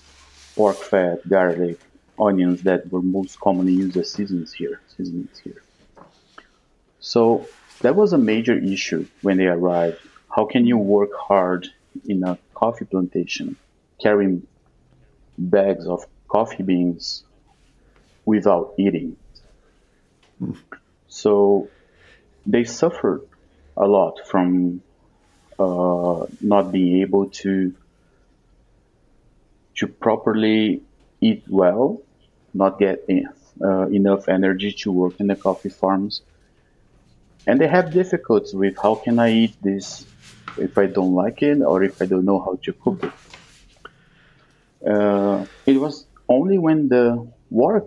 pork 0.55 0.77
fat, 0.77 1.27
garlic, 1.27 1.79
onions 2.19 2.62
that 2.63 2.91
were 2.91 3.01
most 3.01 3.39
commonly 3.39 3.74
used 3.74 3.98
as 3.98 4.12
seasonings 4.12 4.53
here. 4.53 4.79
Seasonings 4.95 5.38
here. 5.39 5.62
So 7.00 7.48
that 7.81 7.95
was 7.95 8.13
a 8.13 8.17
major 8.17 8.57
issue 8.57 9.05
when 9.22 9.38
they 9.38 9.45
arrived. 9.45 10.00
How 10.34 10.45
can 10.45 10.65
you 10.65 10.77
work 10.77 11.12
hard 11.13 11.67
in 12.05 12.24
a 12.24 12.38
coffee 12.53 12.86
plantation, 12.86 13.57
carrying 14.01 14.48
bags 15.38 15.86
of 15.88 16.05
coffee 16.27 16.63
beans 16.63 17.24
without 18.25 18.74
eating? 18.77 19.17
So 21.07 21.69
they 22.45 22.63
suffered 22.63 23.21
a 23.77 23.87
lot 23.87 24.19
from 24.25 24.81
uh, 25.59 26.25
not 26.41 26.71
being 26.71 27.01
able 27.01 27.29
to 27.41 27.73
to 29.75 29.87
properly 29.87 30.81
eat 31.21 31.43
well, 31.49 32.01
not 32.53 32.79
get 32.79 33.05
uh, 33.61 33.87
enough 33.87 34.29
energy 34.29 34.71
to 34.71 34.91
work 34.91 35.19
in 35.19 35.27
the 35.27 35.35
coffee 35.35 35.69
farms, 35.69 36.21
and 37.47 37.59
they 37.59 37.67
have 37.67 37.91
difficulties 37.91 38.53
with 38.53 38.75
how 38.81 38.95
can 38.95 39.19
I 39.19 39.31
eat 39.31 39.55
this 39.61 40.05
if 40.57 40.77
I 40.77 40.85
don't 40.85 41.13
like 41.13 41.41
it 41.41 41.61
or 41.61 41.83
if 41.83 42.01
I 42.01 42.05
don't 42.05 42.25
know 42.25 42.39
how 42.39 42.57
to 42.63 42.73
cook 42.73 43.03
it. 43.03 43.11
Uh, 44.87 45.45
it 45.65 45.77
was 45.77 46.05
only 46.29 46.57
when 46.57 46.87
the 46.87 47.27
war 47.49 47.85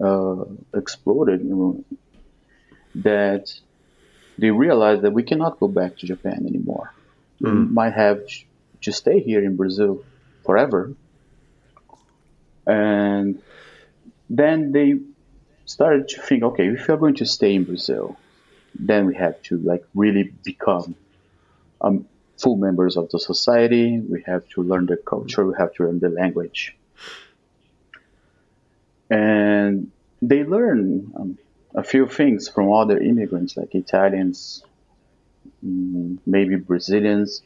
uh, 0.00 0.44
exploded 0.74 1.40
you 1.42 1.54
know, 1.54 1.84
that 2.96 3.52
they 4.38 4.50
realized 4.50 5.02
that 5.02 5.12
we 5.12 5.22
cannot 5.22 5.58
go 5.58 5.68
back 5.68 5.96
to 5.98 6.06
Japan 6.06 6.46
anymore. 6.46 6.92
Mm. 7.42 7.68
We 7.68 7.74
might 7.74 7.94
have 7.94 8.20
to 8.82 8.92
stay 8.92 9.20
here 9.20 9.44
in 9.44 9.56
Brazil 9.56 10.04
forever. 10.44 10.92
And 12.66 13.42
then 14.30 14.72
they 14.72 14.94
started 15.64 16.08
to 16.08 16.20
think, 16.20 16.42
okay, 16.42 16.68
if 16.68 16.86
we 16.86 16.94
are 16.94 16.96
going 16.96 17.16
to 17.16 17.26
stay 17.26 17.54
in 17.54 17.64
Brazil, 17.64 18.16
then 18.74 19.06
we 19.06 19.14
have 19.16 19.42
to 19.42 19.58
like 19.58 19.84
really 19.94 20.32
become 20.44 20.94
um, 21.80 22.06
full 22.40 22.56
members 22.56 22.96
of 22.96 23.10
the 23.10 23.18
society. 23.18 23.98
We 23.98 24.22
have 24.26 24.48
to 24.50 24.62
learn 24.62 24.86
the 24.86 24.96
culture. 24.96 25.44
We 25.44 25.54
have 25.58 25.74
to 25.74 25.84
learn 25.84 25.98
the 25.98 26.10
language. 26.10 26.76
And 29.10 29.90
they 30.20 30.44
learn 30.44 31.12
um, 31.16 31.38
a 31.74 31.82
few 31.82 32.06
things 32.06 32.48
from 32.48 32.72
other 32.72 32.98
immigrants, 32.98 33.56
like 33.56 33.74
Italians, 33.74 34.62
mm, 35.64 36.18
maybe 36.26 36.56
Brazilians, 36.56 37.42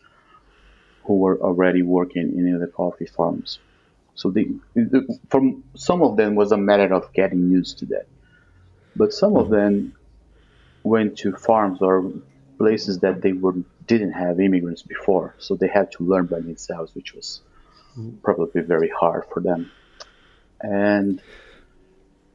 who 1.05 1.17
were 1.19 1.41
already 1.41 1.83
working 1.83 2.37
in 2.37 2.59
the 2.59 2.67
coffee 2.67 3.07
farms. 3.07 3.59
So 4.15 4.31
they, 4.31 4.49
from 5.29 5.65
some 5.75 6.03
of 6.03 6.17
them 6.17 6.35
was 6.35 6.53
a 6.53 6.57
matter 6.57 6.93
of 6.93 7.13
getting 7.13 7.51
used 7.51 7.79
to 7.79 7.87
that, 7.87 8.07
but 8.95 9.13
some 9.13 9.37
of 9.37 9.49
them 9.49 9.95
went 10.83 11.19
to 11.19 11.33
farms 11.33 11.81
or 11.81 12.13
places 12.59 12.99
that 13.01 13.23
they 13.23 13.33
were 13.33 13.55
didn't 13.87 14.13
have 14.13 14.39
immigrants 14.41 14.83
before, 14.83 15.35
so 15.39 15.57
they 15.57 15.69
had 15.69 15.91
to 15.93 16.05
learn 16.05 16.27
by 16.27 16.41
themselves, 16.41 16.95
which 16.95 17.15
was 17.15 17.41
probably 18.23 18.63
very 18.63 18.89
hard 18.89 19.25
for 19.33 19.41
them. 19.41 19.71
And 20.61 21.21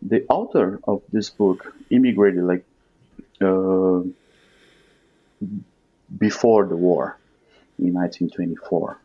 the 0.01 0.25
author 0.29 0.79
of 0.83 1.01
this 1.11 1.29
book 1.29 1.73
immigrated 1.89 2.43
like 2.43 2.65
uh, 3.41 4.01
before 6.17 6.65
the 6.65 6.75
war 6.75 7.17
in 7.79 7.93
1924 7.93 8.97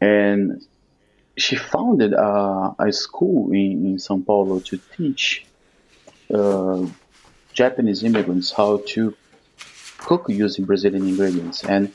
and 0.00 0.64
she 1.36 1.56
founded 1.56 2.12
a, 2.12 2.74
a 2.78 2.92
school 2.92 3.52
in, 3.52 3.86
in 3.86 3.98
Sao 3.98 4.18
Paulo 4.18 4.58
to 4.60 4.78
teach 4.96 5.46
uh, 6.32 6.86
Japanese 7.52 8.02
immigrants 8.02 8.50
how 8.52 8.82
to 8.88 9.14
cook 9.98 10.26
using 10.28 10.64
Brazilian 10.64 11.06
ingredients. 11.06 11.64
And 11.64 11.92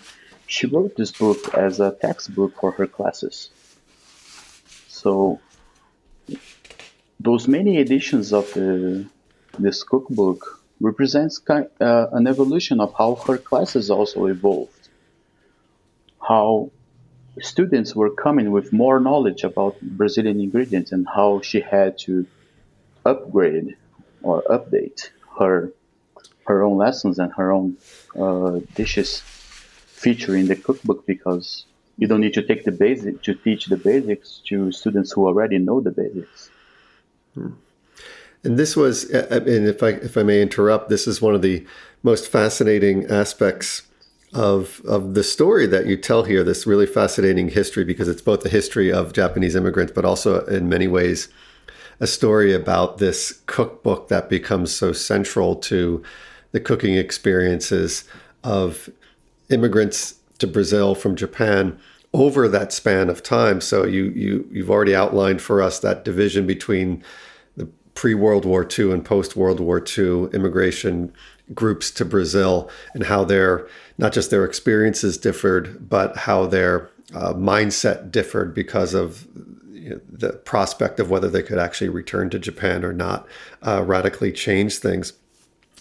she 0.47 0.67
wrote 0.67 0.95
this 0.95 1.11
book 1.11 1.53
as 1.53 1.79
a 1.79 1.91
textbook 1.91 2.59
for 2.59 2.71
her 2.71 2.87
classes. 2.87 3.49
So 4.87 5.39
those 7.19 7.47
many 7.47 7.77
editions 7.77 8.33
of 8.33 8.53
the, 8.53 9.05
this 9.57 9.83
cookbook 9.83 10.61
represents 10.79 11.39
kind, 11.39 11.67
uh, 11.81 12.07
an 12.11 12.27
evolution 12.27 12.79
of 12.79 12.93
how 12.97 13.15
her 13.15 13.37
classes 13.37 13.89
also 13.89 14.25
evolved. 14.25 14.89
How 16.21 16.71
students 17.41 17.95
were 17.95 18.11
coming 18.11 18.51
with 18.51 18.73
more 18.73 18.99
knowledge 18.99 19.43
about 19.43 19.79
Brazilian 19.81 20.39
ingredients 20.39 20.91
and 20.91 21.07
how 21.07 21.41
she 21.41 21.61
had 21.61 21.97
to 21.99 22.25
upgrade 23.05 23.75
or 24.21 24.43
update 24.43 25.09
her 25.39 25.71
her 26.45 26.63
own 26.63 26.77
lessons 26.77 27.19
and 27.19 27.31
her 27.33 27.51
own 27.51 27.77
uh, 28.17 28.59
dishes 28.73 29.21
featuring 29.87 30.47
the 30.47 30.55
cookbook 30.55 31.05
because 31.05 31.65
you 31.97 32.07
don't 32.07 32.21
need 32.21 32.33
to 32.33 32.41
take 32.41 32.63
the 32.63 32.71
basic 32.71 33.21
to 33.21 33.33
teach 33.33 33.65
the 33.65 33.75
basics 33.75 34.41
to 34.47 34.71
students 34.71 35.11
who 35.11 35.27
already 35.27 35.57
know 35.57 35.81
the 35.81 35.91
basics. 35.91 36.49
And 38.43 38.57
this 38.57 38.75
was, 38.75 39.11
uh, 39.11 39.27
uh, 39.29 39.35
and 39.37 39.67
if 39.67 39.83
I 39.83 39.89
if 39.89 40.17
I 40.17 40.23
may 40.23 40.41
interrupt, 40.41 40.89
this 40.89 41.07
is 41.07 41.21
one 41.21 41.35
of 41.35 41.41
the 41.41 41.65
most 42.03 42.27
fascinating 42.27 43.05
aspects 43.07 43.83
of 44.33 44.81
of 44.85 45.15
the 45.15 45.23
story 45.23 45.65
that 45.67 45.85
you 45.85 45.97
tell 45.97 46.23
here. 46.23 46.43
This 46.43 46.67
really 46.67 46.85
fascinating 46.85 47.49
history 47.49 47.83
because 47.83 48.07
it's 48.07 48.21
both 48.21 48.41
the 48.41 48.49
history 48.49 48.91
of 48.91 49.13
Japanese 49.13 49.55
immigrants, 49.55 49.91
but 49.93 50.05
also 50.05 50.45
in 50.45 50.69
many 50.69 50.87
ways 50.87 51.29
a 51.99 52.07
story 52.07 52.53
about 52.53 52.99
this 52.99 53.41
cookbook 53.47 54.07
that 54.09 54.29
becomes 54.29 54.73
so 54.73 54.93
central 54.93 55.55
to 55.55 56.03
the 56.51 56.59
cooking 56.59 56.95
experiences 56.95 58.03
of 58.43 58.89
immigrants 59.49 60.15
to 60.37 60.47
Brazil 60.47 60.93
from 60.93 61.15
Japan 61.15 61.77
over 62.13 62.47
that 62.47 62.71
span 62.71 63.09
of 63.09 63.23
time. 63.23 63.59
So 63.61 63.85
you 63.85 64.05
you 64.05 64.47
you've 64.51 64.69
already 64.69 64.95
outlined 64.95 65.41
for 65.41 65.61
us 65.61 65.79
that 65.79 66.05
division 66.05 66.47
between 66.47 67.03
pre 67.97 68.13
World 68.13 68.45
War 68.45 68.65
II 68.77 68.91
and 68.91 69.03
post 69.03 69.35
World 69.35 69.59
War 69.59 69.83
II 69.83 70.25
immigration 70.31 71.11
groups 71.55 71.89
to 71.89 72.05
Brazil 72.05 72.69
and 72.93 73.05
how 73.05 73.23
their 73.23 73.67
not 73.97 74.13
just 74.13 74.29
their 74.29 74.45
experiences 74.45 75.17
differed, 75.17 75.89
but 75.89 76.15
how 76.15 76.45
their 76.45 76.91
uh, 77.15 77.33
mindset 77.33 78.11
differed 78.11 78.53
because 78.53 78.93
of 78.93 79.27
you 79.71 79.89
know, 79.89 79.99
the 80.11 80.33
prospect 80.33 80.99
of 80.99 81.09
whether 81.09 81.27
they 81.27 81.41
could 81.41 81.57
actually 81.57 81.89
return 81.89 82.29
to 82.29 82.37
Japan 82.37 82.85
or 82.85 82.93
not 82.93 83.25
uh, 83.65 83.81
radically 83.83 84.31
changed 84.31 84.79
things. 84.79 85.13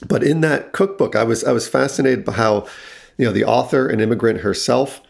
But 0.09 0.23
in 0.23 0.41
that 0.41 0.73
cookbook, 0.73 1.15
I 1.15 1.23
was 1.23 1.45
I 1.45 1.53
was 1.53 1.69
fascinated 1.69 2.25
by 2.25 2.33
how 2.33 2.67
you 3.19 3.27
know 3.27 3.33
the 3.33 3.45
author, 3.45 3.89
an 3.89 4.01
immigrant 4.01 4.41
herself, 4.41 5.03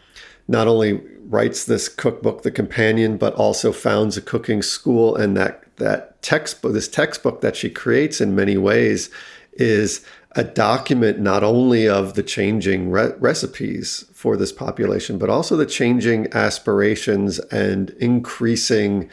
not 0.49 0.67
only 0.67 1.01
writes 1.21 1.63
this 1.63 1.87
cookbook, 1.87 2.41
The 2.41 2.51
Companion, 2.51 3.15
but 3.15 3.33
also 3.35 3.71
founds 3.71 4.17
a 4.17 4.21
cooking 4.21 4.61
school, 4.61 5.15
and 5.15 5.37
that 5.37 5.63
that 5.77 6.21
textbook, 6.21 6.73
this 6.73 6.87
textbook 6.87 7.41
that 7.41 7.55
she 7.55 7.69
creates 7.69 8.21
in 8.21 8.35
many 8.35 8.57
ways, 8.57 9.09
is 9.53 10.05
a 10.33 10.43
document 10.43 11.19
not 11.19 11.43
only 11.43 11.89
of 11.89 12.13
the 12.13 12.21
changing 12.21 12.91
re- 12.91 13.13
recipes 13.17 14.05
for 14.13 14.37
this 14.37 14.51
population, 14.51 15.17
but 15.17 15.29
also 15.29 15.55
the 15.55 15.65
changing 15.65 16.31
aspirations 16.33 17.39
and 17.51 17.89
increasing 17.99 19.09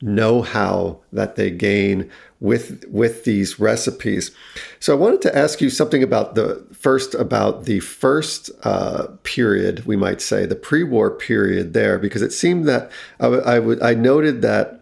know-how 0.00 0.98
that 1.12 1.36
they 1.36 1.50
gain 1.50 2.10
with 2.40 2.84
with 2.88 3.22
these 3.22 3.60
recipes. 3.60 4.32
So 4.80 4.92
I 4.96 4.98
wanted 4.98 5.22
to 5.22 5.36
ask 5.36 5.60
you 5.60 5.70
something 5.70 6.02
about 6.02 6.34
the 6.34 6.66
first 6.72 7.14
about 7.14 7.66
the 7.66 7.78
first 7.78 8.50
uh, 8.64 9.06
period, 9.22 9.86
we 9.86 9.96
might 9.96 10.20
say, 10.20 10.44
the 10.44 10.56
pre-war 10.56 11.10
period 11.10 11.72
there, 11.72 11.98
because 11.98 12.22
it 12.22 12.32
seemed 12.32 12.66
that 12.66 12.90
I, 13.20 13.24
w- 13.24 13.80
I, 13.80 13.90
I 13.90 13.94
noted 13.94 14.42
that 14.42 14.81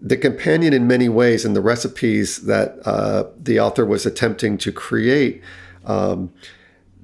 the 0.00 0.16
companion 0.16 0.72
in 0.72 0.86
many 0.86 1.08
ways 1.08 1.44
and 1.44 1.56
the 1.56 1.60
recipes 1.60 2.42
that 2.42 2.78
uh, 2.86 3.24
the 3.40 3.58
author 3.58 3.84
was 3.84 4.06
attempting 4.06 4.56
to 4.58 4.72
create 4.72 5.42
um, 5.84 6.32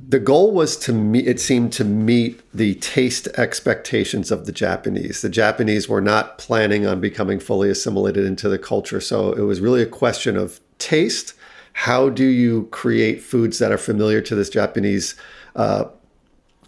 the 0.06 0.18
goal 0.18 0.52
was 0.52 0.76
to 0.76 0.92
meet 0.92 1.26
it 1.26 1.40
seemed 1.40 1.72
to 1.72 1.84
meet 1.84 2.40
the 2.52 2.74
taste 2.76 3.26
expectations 3.38 4.30
of 4.30 4.46
the 4.46 4.52
japanese. 4.52 5.22
The 5.22 5.28
japanese 5.28 5.88
were 5.88 6.00
not 6.00 6.38
planning 6.38 6.86
on 6.86 7.00
becoming 7.00 7.40
fully 7.40 7.70
assimilated 7.70 8.24
into 8.24 8.48
the 8.48 8.58
culture 8.58 9.00
so 9.00 9.32
it 9.32 9.42
was 9.42 9.60
really 9.60 9.82
a 9.82 9.86
question 9.86 10.36
of 10.36 10.60
taste. 10.78 11.34
How 11.72 12.08
do 12.08 12.24
you 12.24 12.68
create 12.70 13.22
foods 13.22 13.58
that 13.58 13.72
are 13.72 13.78
familiar 13.78 14.20
to 14.20 14.34
this 14.34 14.50
japanese 14.50 15.14
uh, 15.56 15.86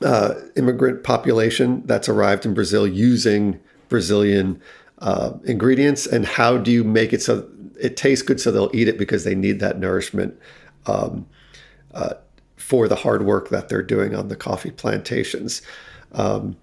uh, 0.02 0.34
immigrant 0.56 1.04
population 1.04 1.82
that's 1.86 2.08
arrived 2.08 2.44
in 2.44 2.52
brazil 2.52 2.86
using 2.86 3.58
brazilian 3.88 4.60
uh, 4.98 5.32
ingredients 5.44 6.06
and 6.06 6.24
how 6.24 6.56
do 6.56 6.70
you 6.70 6.82
make 6.82 7.12
it 7.12 7.22
so 7.22 7.46
it 7.78 7.96
tastes 7.96 8.22
good 8.22 8.40
so 8.40 8.50
they'll 8.50 8.70
eat 8.74 8.88
it 8.88 8.98
because 8.98 9.24
they 9.24 9.34
need 9.34 9.60
that 9.60 9.78
nourishment 9.78 10.38
um, 10.86 11.26
uh, 11.92 12.14
for 12.56 12.88
the 12.88 12.96
hard 12.96 13.24
work 13.24 13.50
that 13.50 13.68
they're 13.68 13.82
doing 13.82 14.14
on 14.14 14.28
the 14.28 14.36
coffee 14.36 14.70
plantations. 14.70 15.62
Um, 16.12 16.56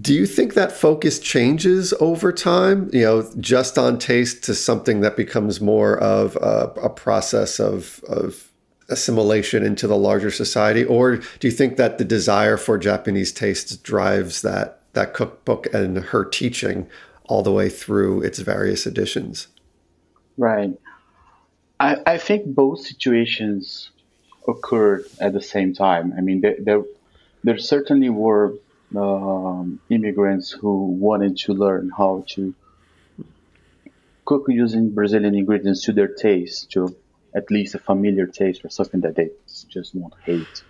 do 0.00 0.14
you 0.14 0.26
think 0.26 0.54
that 0.54 0.72
focus 0.72 1.18
changes 1.18 1.92
over 2.00 2.32
time? 2.32 2.90
You 2.92 3.02
know, 3.02 3.32
just 3.38 3.78
on 3.78 3.98
taste 3.98 4.42
to 4.44 4.54
something 4.54 5.00
that 5.00 5.16
becomes 5.16 5.60
more 5.60 5.98
of 5.98 6.36
a, 6.36 6.72
a 6.82 6.90
process 6.90 7.60
of, 7.60 8.02
of 8.08 8.50
assimilation 8.88 9.62
into 9.62 9.86
the 9.86 9.96
larger 9.96 10.30
society, 10.30 10.84
or 10.84 11.16
do 11.16 11.48
you 11.48 11.50
think 11.50 11.76
that 11.76 11.98
the 11.98 12.04
desire 12.04 12.56
for 12.56 12.78
Japanese 12.78 13.32
taste 13.32 13.82
drives 13.82 14.42
that 14.42 14.80
that 14.94 15.12
cookbook 15.12 15.72
and 15.74 15.98
her 15.98 16.24
teaching 16.24 16.86
all 17.28 17.42
the 17.42 17.52
way 17.52 17.68
through 17.68 18.22
its 18.22 18.38
various 18.38 18.86
editions? 18.86 19.48
Right. 20.36 20.72
I, 21.80 21.96
I 22.06 22.18
think 22.18 22.46
both 22.46 22.80
situations 22.80 23.90
occurred 24.46 25.06
at 25.20 25.32
the 25.32 25.40
same 25.40 25.74
time. 25.74 26.14
I 26.16 26.20
mean, 26.20 26.40
there 26.40 26.56
there, 26.58 26.82
there 27.42 27.58
certainly 27.58 28.10
were 28.10 28.54
um, 28.96 29.80
immigrants 29.88 30.50
who 30.50 30.86
wanted 30.86 31.36
to 31.38 31.52
learn 31.52 31.90
how 31.96 32.24
to 32.28 32.54
cook 34.24 34.46
using 34.48 34.90
Brazilian 34.90 35.34
ingredients 35.34 35.82
to 35.84 35.92
their 35.92 36.08
taste, 36.08 36.70
to 36.72 36.94
at 37.34 37.50
least 37.50 37.74
a 37.74 37.78
familiar 37.78 38.26
taste 38.26 38.64
or 38.64 38.70
something 38.70 39.00
that 39.00 39.16
they 39.16 39.30
just 39.68 39.94
won't 39.94 40.14
hate. 40.24 40.62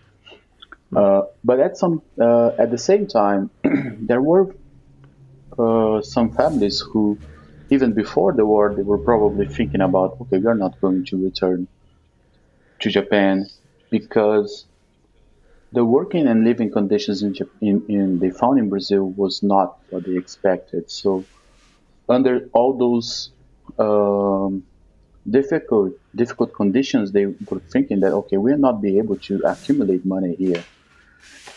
Uh, 0.94 1.22
but 1.42 1.60
at 1.60 1.76
some 1.76 2.02
uh, 2.20 2.50
at 2.58 2.70
the 2.70 2.78
same 2.78 3.06
time, 3.06 3.50
there 3.62 4.20
were 4.20 4.54
uh, 5.58 6.02
some 6.02 6.34
families 6.34 6.80
who, 6.80 7.18
even 7.70 7.92
before 7.92 8.32
the 8.32 8.44
war, 8.44 8.74
they 8.74 8.82
were 8.82 8.98
probably 8.98 9.46
thinking 9.46 9.80
about, 9.80 10.16
okay, 10.20 10.38
we 10.38 10.46
are 10.46 10.54
not 10.54 10.80
going 10.80 11.04
to 11.06 11.22
return 11.22 11.68
to 12.80 12.90
Japan 12.90 13.46
because 13.90 14.66
the 15.72 15.84
working 15.84 16.26
and 16.28 16.44
living 16.44 16.70
conditions 16.70 17.22
in, 17.22 17.34
in, 17.60 17.84
in, 17.88 18.18
they 18.18 18.30
found 18.30 18.58
in 18.58 18.68
Brazil 18.68 19.04
was 19.04 19.42
not 19.42 19.78
what 19.90 20.04
they 20.04 20.16
expected. 20.16 20.90
So, 20.90 21.24
under 22.08 22.48
all 22.52 22.76
those 22.76 23.30
um, 23.78 24.64
difficult 25.28 25.94
difficult 26.14 26.54
conditions, 26.54 27.12
they 27.12 27.26
were 27.26 27.60
thinking 27.72 28.00
that 28.00 28.12
okay, 28.12 28.36
we'll 28.36 28.58
not 28.58 28.80
be 28.82 28.98
able 28.98 29.16
to 29.28 29.40
accumulate 29.44 30.04
money 30.04 30.34
here, 30.36 30.62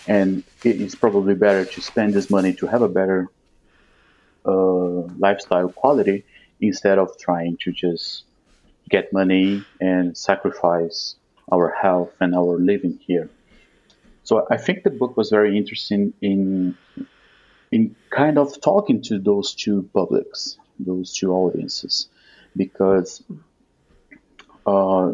and 0.07 0.43
it's 0.63 0.95
probably 0.95 1.35
better 1.35 1.65
to 1.65 1.81
spend 1.81 2.13
this 2.13 2.29
money 2.29 2.53
to 2.53 2.67
have 2.67 2.81
a 2.81 2.89
better 2.89 3.29
lifestyle 4.53 5.69
quality 5.69 6.23
instead 6.59 6.97
of 6.97 7.17
trying 7.17 7.57
to 7.57 7.71
just 7.71 8.23
get 8.89 9.11
money 9.11 9.63
and 9.81 10.17
sacrifice 10.17 11.15
our 11.51 11.69
health 11.69 12.13
and 12.19 12.35
our 12.35 12.57
living 12.57 12.99
here. 13.05 13.29
So 14.23 14.45
I 14.49 14.57
think 14.57 14.83
the 14.83 14.89
book 14.89 15.15
was 15.15 15.29
very 15.29 15.57
interesting 15.57 16.13
in 16.21 16.77
in 17.71 17.95
kind 18.09 18.37
of 18.37 18.61
talking 18.61 19.01
to 19.03 19.19
those 19.19 19.53
two 19.53 19.89
publics, 19.93 20.57
those 20.79 21.13
two 21.13 21.33
audiences, 21.33 22.07
because 22.55 23.23
uh, 24.65 25.13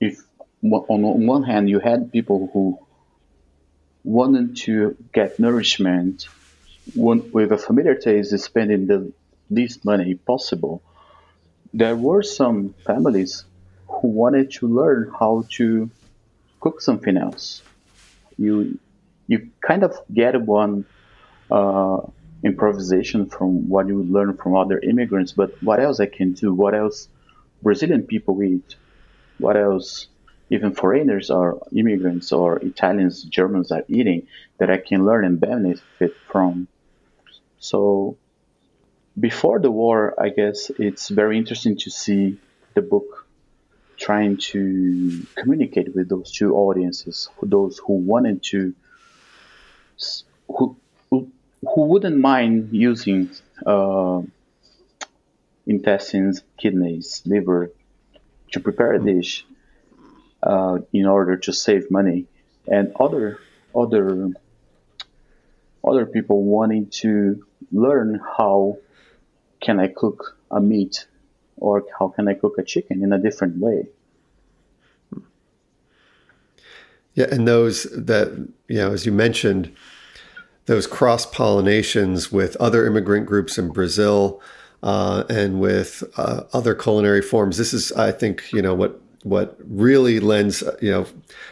if 0.00 0.20
on 0.62 1.26
one 1.26 1.42
hand 1.42 1.68
you 1.68 1.78
had 1.78 2.12
people 2.12 2.50
who 2.52 2.78
wanted 4.04 4.56
to 4.56 4.96
get 5.12 5.38
nourishment 5.38 6.26
with 6.94 7.52
a 7.52 7.58
familiar 7.58 7.94
taste, 7.94 8.38
spending 8.38 8.86
the 8.86 9.12
least 9.50 9.84
money 9.84 10.14
possible, 10.14 10.82
there 11.72 11.96
were 11.96 12.22
some 12.22 12.74
families 12.86 13.44
who 13.88 14.08
wanted 14.08 14.50
to 14.52 14.66
learn 14.66 15.12
how 15.18 15.44
to 15.50 15.90
cook 16.60 16.80
something 16.80 17.16
else 17.16 17.62
you 18.38 18.78
you 19.26 19.50
kind 19.60 19.82
of 19.82 19.94
get 20.12 20.40
one 20.40 20.86
uh, 21.50 21.98
improvisation 22.42 23.26
from 23.26 23.68
what 23.68 23.88
you 23.88 24.02
learn 24.02 24.36
from 24.36 24.56
other 24.56 24.78
immigrants. 24.78 25.32
But 25.32 25.62
what 25.62 25.80
else 25.80 26.00
I 26.00 26.06
can 26.06 26.32
do? 26.32 26.54
What 26.54 26.74
else 26.74 27.08
Brazilian 27.62 28.04
people 28.04 28.42
eat? 28.42 28.76
What 29.38 29.56
else 29.56 30.06
even 30.48 30.74
foreigners 30.74 31.30
or 31.30 31.60
immigrants 31.76 32.32
or 32.32 32.56
Italians, 32.58 33.22
Germans 33.24 33.70
are 33.70 33.84
eating 33.88 34.28
that 34.58 34.70
I 34.70 34.78
can 34.78 35.04
learn 35.04 35.26
and 35.26 35.38
benefit 35.38 36.14
from? 36.30 36.68
So 37.58 38.16
before 39.18 39.58
the 39.58 39.70
war, 39.70 40.14
I 40.18 40.28
guess 40.28 40.70
it's 40.78 41.08
very 41.08 41.38
interesting 41.38 41.76
to 41.78 41.90
see 41.90 42.38
the 42.74 42.82
book 42.82 43.26
trying 43.96 44.36
to 44.36 45.26
communicate 45.34 45.94
with 45.94 46.08
those 46.08 46.30
two 46.30 46.54
audiences, 46.54 47.28
those 47.42 47.78
who 47.78 47.94
wanted 47.94 48.42
to, 48.44 48.74
who 50.48 50.76
who, 51.10 51.82
wouldn't 51.82 52.16
mind 52.16 52.68
using 52.70 53.30
uh, 53.66 54.22
intestines, 55.66 56.42
kidneys, 56.56 57.22
liver 57.26 57.72
to 58.52 58.60
prepare 58.60 58.94
a 58.94 59.04
dish 59.04 59.44
uh, 60.42 60.78
in 60.92 61.06
order 61.06 61.36
to 61.36 61.52
save 61.52 61.90
money, 61.90 62.26
and 62.68 62.92
other 63.00 63.40
other 63.74 64.30
other 65.88 66.06
people 66.06 66.44
wanting 66.44 66.88
to 67.02 67.44
learn 67.72 68.20
how 68.36 68.78
can 69.60 69.80
I 69.80 69.88
cook 69.88 70.36
a 70.50 70.60
meat 70.60 71.06
or 71.56 71.84
how 71.98 72.08
can 72.08 72.28
I 72.28 72.34
cook 72.34 72.58
a 72.58 72.62
chicken 72.62 73.02
in 73.02 73.12
a 73.12 73.18
different 73.18 73.58
way? 73.58 73.88
Yeah, 77.14 77.26
and 77.32 77.48
those 77.48 77.84
that 77.84 78.28
you 78.68 78.76
know, 78.76 78.92
as 78.92 79.04
you 79.04 79.12
mentioned, 79.12 79.74
those 80.66 80.86
cross 80.86 81.26
pollinations 81.26 82.30
with 82.30 82.54
other 82.56 82.86
immigrant 82.86 83.26
groups 83.26 83.58
in 83.58 83.70
Brazil 83.70 84.40
uh, 84.82 85.24
and 85.28 85.60
with 85.60 86.04
uh, 86.16 86.42
other 86.52 86.74
culinary 86.74 87.22
forms. 87.22 87.56
This 87.56 87.72
is, 87.72 87.90
I 87.92 88.12
think, 88.12 88.52
you 88.52 88.62
know, 88.62 88.74
what 88.74 89.00
what 89.24 89.56
really 89.58 90.20
lends, 90.20 90.62
you 90.80 90.90
know, 90.90 91.06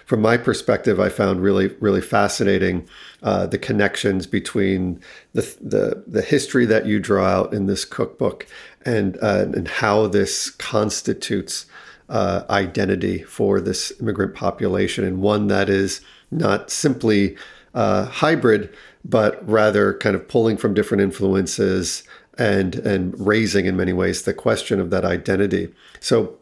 from 0.04 0.22
my 0.22 0.36
perspective, 0.36 1.00
I 1.00 1.08
found 1.08 1.42
really 1.42 1.68
really 1.80 2.00
fascinating 2.00 2.88
uh, 3.22 3.46
the 3.46 3.58
connections 3.58 4.26
between 4.26 5.00
the, 5.32 5.42
the 5.60 6.04
the 6.06 6.22
history 6.22 6.64
that 6.66 6.86
you 6.86 7.00
draw 7.00 7.26
out 7.26 7.52
in 7.52 7.66
this 7.66 7.84
cookbook 7.84 8.46
and 8.84 9.18
uh, 9.20 9.46
and 9.52 9.68
how 9.68 10.06
this 10.06 10.50
constitutes 10.50 11.66
uh, 12.08 12.44
identity 12.50 13.22
for 13.22 13.60
this 13.60 13.92
immigrant 14.00 14.34
population, 14.34 15.04
and 15.04 15.20
one 15.20 15.48
that 15.48 15.68
is 15.68 16.00
not 16.30 16.70
simply 16.70 17.36
uh, 17.74 18.06
hybrid, 18.06 18.72
but 19.04 19.46
rather 19.48 19.94
kind 19.94 20.14
of 20.14 20.28
pulling 20.28 20.56
from 20.56 20.72
different 20.72 21.02
influences 21.02 22.04
and 22.38 22.76
and 22.76 23.14
raising 23.18 23.66
in 23.66 23.76
many 23.76 23.92
ways 23.92 24.22
the 24.22 24.34
question 24.34 24.78
of 24.78 24.90
that 24.90 25.04
identity. 25.04 25.72
So 26.00 26.38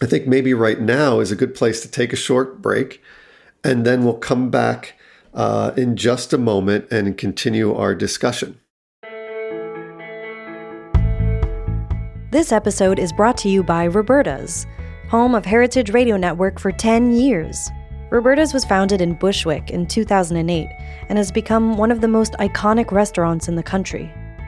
I 0.00 0.06
think 0.06 0.26
maybe 0.26 0.54
right 0.54 0.80
now 0.80 1.20
is 1.20 1.32
a 1.32 1.36
good 1.36 1.54
place 1.54 1.80
to 1.82 1.90
take 1.90 2.12
a 2.12 2.16
short 2.16 2.62
break, 2.62 3.02
and 3.64 3.84
then 3.84 4.04
we'll 4.04 4.14
come 4.14 4.50
back 4.50 4.94
uh, 5.34 5.72
in 5.76 5.96
just 5.96 6.32
a 6.32 6.38
moment 6.38 6.86
and 6.90 7.16
continue 7.18 7.74
our 7.74 7.94
discussion. 7.94 8.58
This 12.30 12.52
episode 12.52 12.98
is 12.98 13.12
brought 13.12 13.38
to 13.38 13.48
you 13.48 13.62
by 13.62 13.86
Roberta's, 13.86 14.66
home 15.08 15.34
of 15.34 15.46
Heritage 15.46 15.90
Radio 15.90 16.16
Network 16.16 16.60
for 16.60 16.70
10 16.70 17.12
years. 17.12 17.70
Roberta's 18.10 18.52
was 18.52 18.64
founded 18.64 19.00
in 19.00 19.14
Bushwick 19.14 19.70
in 19.70 19.86
2008 19.86 20.68
and 21.08 21.18
has 21.18 21.32
become 21.32 21.76
one 21.76 21.90
of 21.90 22.00
the 22.00 22.08
most 22.08 22.34
iconic 22.34 22.92
restaurants 22.92 23.48
in 23.48 23.54
the 23.54 23.62
country. 23.62 24.12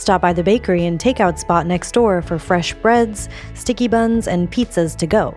Stop 0.00 0.22
by 0.22 0.32
the 0.32 0.42
bakery 0.42 0.86
and 0.86 0.98
takeout 0.98 1.38
spot 1.38 1.66
next 1.66 1.92
door 1.92 2.22
for 2.22 2.38
fresh 2.38 2.72
breads, 2.72 3.28
sticky 3.52 3.86
buns, 3.86 4.26
and 4.26 4.50
pizzas 4.50 4.96
to 4.96 5.06
go. 5.06 5.36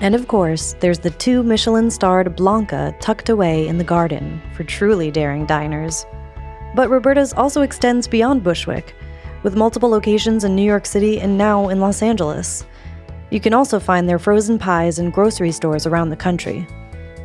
And 0.00 0.14
of 0.14 0.28
course, 0.28 0.76
there's 0.78 1.00
the 1.00 1.10
two 1.10 1.42
Michelin 1.42 1.90
starred 1.90 2.36
Blanca 2.36 2.94
tucked 3.00 3.30
away 3.30 3.66
in 3.66 3.76
the 3.76 3.82
garden 3.82 4.40
for 4.54 4.62
truly 4.62 5.10
daring 5.10 5.44
diners. 5.44 6.06
But 6.76 6.88
Roberta's 6.88 7.32
also 7.32 7.62
extends 7.62 8.06
beyond 8.06 8.44
Bushwick 8.44 8.94
with 9.42 9.56
multiple 9.56 9.88
locations 9.88 10.44
in 10.44 10.54
New 10.54 10.62
York 10.62 10.86
City 10.86 11.20
and 11.20 11.36
now 11.36 11.68
in 11.68 11.80
Los 11.80 12.00
Angeles. 12.00 12.64
You 13.30 13.40
can 13.40 13.54
also 13.54 13.80
find 13.80 14.08
their 14.08 14.20
frozen 14.20 14.60
pies 14.60 15.00
in 15.00 15.10
grocery 15.10 15.50
stores 15.50 15.84
around 15.84 16.10
the 16.10 16.16
country. 16.16 16.64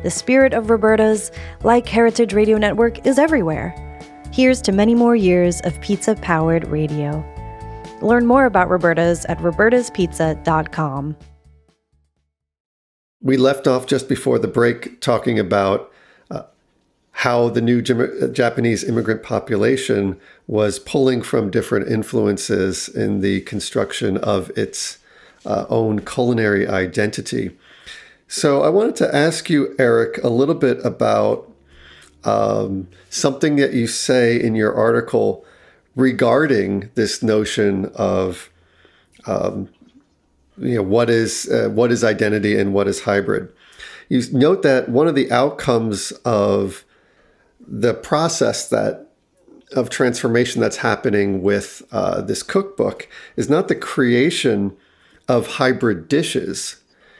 The 0.02 0.10
spirit 0.10 0.52
of 0.52 0.68
Roberta's, 0.68 1.30
like 1.62 1.88
Heritage 1.88 2.34
Radio 2.34 2.58
Network, 2.58 3.06
is 3.06 3.20
everywhere. 3.20 3.72
Here's 4.34 4.60
to 4.62 4.72
many 4.72 4.96
more 4.96 5.14
years 5.14 5.60
of 5.60 5.80
pizza 5.80 6.16
powered 6.16 6.66
radio. 6.66 7.24
Learn 8.02 8.26
more 8.26 8.46
about 8.46 8.68
Roberta's 8.68 9.24
at 9.26 9.38
robertaspizza.com. 9.38 11.16
We 13.22 13.36
left 13.36 13.68
off 13.68 13.86
just 13.86 14.08
before 14.08 14.40
the 14.40 14.48
break 14.48 15.00
talking 15.00 15.38
about 15.38 15.88
uh, 16.32 16.42
how 17.12 17.48
the 17.48 17.60
new 17.60 17.80
Japanese 17.80 18.82
immigrant 18.82 19.22
population 19.22 20.18
was 20.48 20.80
pulling 20.80 21.22
from 21.22 21.48
different 21.48 21.86
influences 21.86 22.88
in 22.88 23.20
the 23.20 23.42
construction 23.42 24.16
of 24.16 24.50
its 24.58 24.98
uh, 25.46 25.64
own 25.68 26.00
culinary 26.00 26.66
identity. 26.66 27.56
So 28.26 28.64
I 28.64 28.68
wanted 28.68 28.96
to 28.96 29.14
ask 29.14 29.48
you, 29.48 29.76
Eric, 29.78 30.18
a 30.24 30.28
little 30.28 30.56
bit 30.56 30.84
about 30.84 31.53
um, 32.24 32.88
something 33.10 33.56
that 33.56 33.72
you 33.72 33.86
say 33.86 34.40
in 34.40 34.54
your 34.54 34.74
article 34.74 35.44
regarding 35.96 36.90
this 36.94 37.22
notion 37.22 37.86
of 37.94 38.50
um, 39.26 39.68
you 40.58 40.76
know 40.76 40.82
what 40.82 41.10
is 41.10 41.48
uh, 41.50 41.68
what 41.70 41.90
is 41.90 42.04
identity 42.04 42.58
and 42.58 42.74
what 42.74 42.88
is 42.88 43.02
hybrid. 43.02 43.52
You 44.08 44.22
note 44.32 44.62
that 44.62 44.88
one 44.88 45.08
of 45.08 45.14
the 45.14 45.30
outcomes 45.32 46.12
of 46.24 46.84
the 47.66 47.94
process 47.94 48.68
that 48.68 49.08
of 49.72 49.90
transformation 49.90 50.60
that's 50.60 50.76
happening 50.78 51.42
with 51.42 51.82
uh, 51.90 52.20
this 52.20 52.42
cookbook 52.42 53.08
is 53.36 53.50
not 53.50 53.68
the 53.68 53.74
creation 53.74 54.76
of 55.28 55.46
hybrid 55.46 56.06
dishes. 56.08 56.76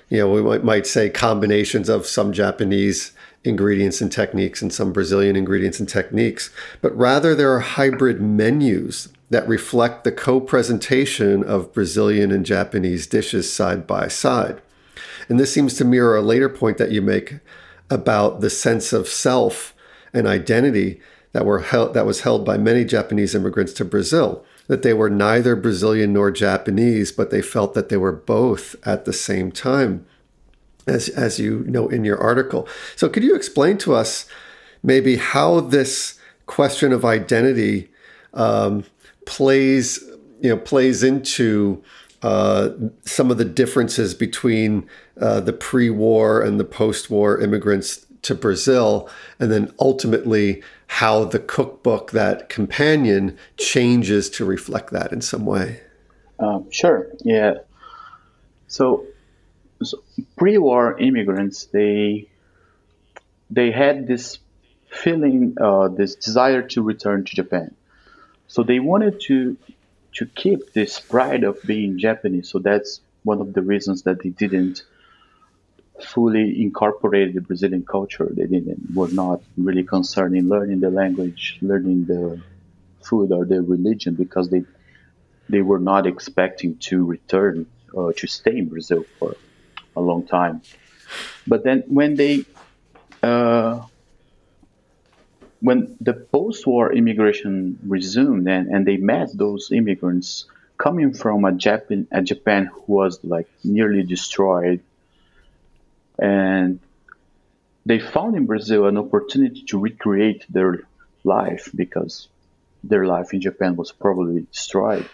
You 0.08 0.18
know, 0.18 0.30
we 0.30 0.42
might, 0.42 0.62
might 0.62 0.86
say 0.86 1.10
combinations 1.10 1.88
of 1.88 2.06
some 2.06 2.32
Japanese 2.32 3.12
ingredients 3.44 4.00
and 4.00 4.10
techniques 4.10 4.62
and 4.62 4.72
some 4.72 4.92
Brazilian 4.92 5.36
ingredients 5.36 5.78
and 5.78 5.88
techniques, 5.88 6.50
but 6.80 6.96
rather 6.96 7.34
there 7.34 7.52
are 7.52 7.60
hybrid 7.60 8.20
menus 8.20 9.08
that 9.30 9.46
reflect 9.48 10.04
the 10.04 10.12
co 10.12 10.40
presentation 10.40 11.44
of 11.44 11.72
Brazilian 11.72 12.30
and 12.30 12.46
Japanese 12.46 13.06
dishes 13.06 13.52
side 13.52 13.86
by 13.86 14.08
side. 14.08 14.60
And 15.28 15.38
this 15.38 15.52
seems 15.52 15.74
to 15.74 15.84
mirror 15.84 16.16
a 16.16 16.22
later 16.22 16.48
point 16.48 16.78
that 16.78 16.90
you 16.90 17.02
make 17.02 17.38
about 17.90 18.40
the 18.40 18.50
sense 18.50 18.92
of 18.92 19.08
self 19.08 19.74
and 20.12 20.26
identity 20.26 21.00
that 21.32 21.44
were 21.44 21.60
held, 21.60 21.94
that 21.94 22.06
was 22.06 22.20
held 22.20 22.44
by 22.44 22.56
many 22.56 22.84
Japanese 22.84 23.34
immigrants 23.34 23.72
to 23.74 23.84
Brazil 23.84 24.44
that 24.66 24.82
they 24.82 24.94
were 24.94 25.10
neither 25.10 25.56
Brazilian 25.56 26.12
nor 26.12 26.30
Japanese 26.30 27.12
but 27.12 27.30
they 27.30 27.42
felt 27.42 27.74
that 27.74 27.88
they 27.88 27.96
were 27.96 28.12
both 28.12 28.76
at 28.86 29.04
the 29.04 29.12
same 29.12 29.52
time 29.52 30.06
as 30.86 31.08
as 31.10 31.38
you 31.38 31.64
know 31.66 31.88
in 31.88 32.04
your 32.04 32.18
article 32.18 32.68
so 32.96 33.08
could 33.08 33.22
you 33.22 33.34
explain 33.34 33.78
to 33.78 33.94
us 33.94 34.26
maybe 34.82 35.16
how 35.16 35.60
this 35.60 36.18
question 36.46 36.92
of 36.92 37.04
identity 37.04 37.90
um, 38.34 38.84
plays 39.24 40.02
you 40.40 40.50
know 40.50 40.58
plays 40.58 41.02
into 41.02 41.82
uh, 42.22 42.70
some 43.04 43.30
of 43.30 43.36
the 43.36 43.44
differences 43.44 44.14
between 44.14 44.88
uh, 45.20 45.40
the 45.40 45.52
pre-war 45.52 46.40
and 46.40 46.58
the 46.58 46.64
post-war 46.64 47.38
immigrants 47.38 48.06
to 48.22 48.34
Brazil, 48.34 49.10
and 49.38 49.52
then 49.52 49.72
ultimately 49.78 50.62
how 50.86 51.24
the 51.24 51.38
cookbook, 51.38 52.12
that 52.12 52.48
companion, 52.48 53.36
changes 53.58 54.30
to 54.30 54.44
reflect 54.44 54.90
that 54.90 55.12
in 55.12 55.20
some 55.20 55.44
way. 55.44 55.80
Um, 56.38 56.70
sure. 56.70 57.10
Yeah. 57.22 57.54
So, 58.68 59.04
so, 59.86 60.02
pre-war 60.36 60.98
immigrants, 60.98 61.66
they 61.66 62.28
they 63.50 63.70
had 63.70 64.06
this 64.06 64.38
feeling, 64.88 65.56
uh, 65.60 65.88
this 65.88 66.14
desire 66.14 66.62
to 66.62 66.82
return 66.82 67.24
to 67.24 67.36
Japan. 67.36 67.74
So 68.46 68.62
they 68.62 68.80
wanted 68.80 69.20
to 69.22 69.56
to 70.14 70.26
keep 70.26 70.72
this 70.72 71.00
pride 71.00 71.42
of 71.42 71.60
being 71.66 71.98
Japanese. 71.98 72.48
So 72.48 72.60
that's 72.60 73.00
one 73.24 73.40
of 73.40 73.52
the 73.52 73.62
reasons 73.62 74.02
that 74.02 74.22
they 74.22 74.28
didn't 74.28 74.84
fully 76.00 76.62
incorporate 76.62 77.34
the 77.34 77.40
Brazilian 77.40 77.84
culture. 77.84 78.28
They 78.30 78.46
didn't 78.46 78.94
were 78.94 79.08
not 79.08 79.42
really 79.56 79.84
concerned 79.84 80.36
in 80.36 80.48
learning 80.48 80.80
the 80.80 80.90
language, 80.90 81.58
learning 81.62 82.04
the 82.06 82.40
food 83.02 83.32
or 83.32 83.44
the 83.44 83.60
religion 83.62 84.14
because 84.14 84.48
they 84.50 84.64
they 85.48 85.60
were 85.60 85.78
not 85.78 86.06
expecting 86.06 86.76
to 86.78 87.04
return 87.04 87.66
uh, 87.96 88.12
to 88.16 88.26
stay 88.26 88.56
in 88.58 88.68
Brazil 88.68 89.04
for 89.18 89.36
a 89.96 90.00
long 90.00 90.26
time. 90.26 90.62
But 91.46 91.64
then 91.64 91.84
when 91.88 92.14
they 92.14 92.44
uh, 93.22 93.82
when 95.60 95.96
the 96.00 96.12
post-war 96.12 96.92
immigration 96.92 97.78
resumed 97.86 98.46
and, 98.48 98.68
and 98.68 98.86
they 98.86 98.98
met 98.98 99.28
those 99.34 99.72
immigrants 99.72 100.44
coming 100.76 101.14
from 101.14 101.44
a 101.44 101.52
Japan, 101.52 102.06
a 102.12 102.22
Japan 102.22 102.66
who 102.66 102.92
was 102.92 103.22
like 103.24 103.48
nearly 103.62 104.02
destroyed, 104.02 104.80
and 106.18 106.80
they 107.86 107.98
found 107.98 108.36
in 108.36 108.46
Brazil 108.46 108.86
an 108.86 108.98
opportunity 108.98 109.62
to 109.62 109.78
recreate 109.78 110.44
their 110.50 110.80
life 111.22 111.70
because 111.74 112.28
their 112.82 113.06
life 113.06 113.32
in 113.32 113.40
Japan 113.40 113.76
was 113.76 113.92
probably 113.92 114.46
destroyed, 114.52 115.08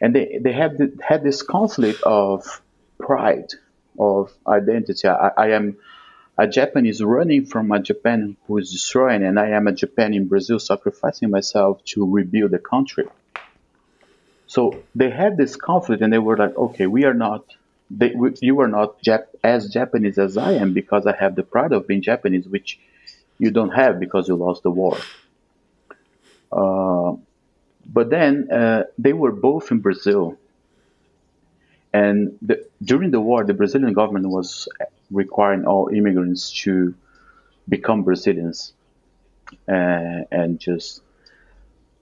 and 0.00 0.14
they 0.14 0.38
they 0.40 0.52
had 0.52 1.00
had 1.02 1.24
this 1.24 1.42
conflict 1.42 2.00
of 2.02 2.62
pride, 3.06 3.50
of 3.98 4.32
identity. 4.46 5.08
I, 5.08 5.30
I 5.36 5.48
am 5.50 5.76
a 6.38 6.46
Japanese 6.46 7.02
running 7.02 7.44
from 7.46 7.70
a 7.70 7.80
Japan 7.80 8.36
who 8.46 8.58
is 8.58 8.72
destroying, 8.72 9.22
and 9.22 9.38
I 9.38 9.48
am 9.50 9.66
a 9.66 9.72
Japan 9.72 10.14
in 10.14 10.28
Brazil 10.28 10.58
sacrificing 10.58 11.30
myself 11.30 11.84
to 11.92 12.10
rebuild 12.10 12.52
the 12.52 12.58
country. 12.58 13.06
So 14.46 14.84
they 14.94 15.10
had 15.10 15.36
this 15.36 15.56
conflict, 15.56 16.02
and 16.02 16.12
they 16.12 16.18
were 16.18 16.36
like, 16.36 16.56
okay, 16.56 16.86
we 16.86 17.04
are 17.04 17.14
not, 17.14 17.44
they, 17.90 18.14
you 18.40 18.60
are 18.60 18.68
not 18.68 19.02
Jap- 19.02 19.34
as 19.44 19.68
Japanese 19.68 20.18
as 20.18 20.36
I 20.36 20.52
am 20.52 20.72
because 20.72 21.06
I 21.06 21.14
have 21.16 21.34
the 21.36 21.42
pride 21.42 21.72
of 21.72 21.86
being 21.86 22.02
Japanese, 22.02 22.48
which 22.48 22.78
you 23.38 23.50
don't 23.50 23.70
have 23.70 24.00
because 24.00 24.28
you 24.28 24.36
lost 24.36 24.62
the 24.62 24.70
war. 24.70 24.98
Uh, 26.50 27.16
but 27.86 28.10
then 28.10 28.48
uh, 28.50 28.84
they 28.98 29.12
were 29.12 29.32
both 29.32 29.70
in 29.70 29.80
Brazil. 29.80 30.38
And 31.92 32.38
the, 32.40 32.64
during 32.82 33.10
the 33.10 33.20
war, 33.20 33.44
the 33.44 33.54
Brazilian 33.54 33.92
government 33.92 34.28
was 34.28 34.68
requiring 35.10 35.64
all 35.66 35.88
immigrants 35.88 36.50
to 36.62 36.94
become 37.68 38.02
Brazilians 38.02 38.72
uh, 39.68 40.24
and 40.30 40.58
just 40.58 41.02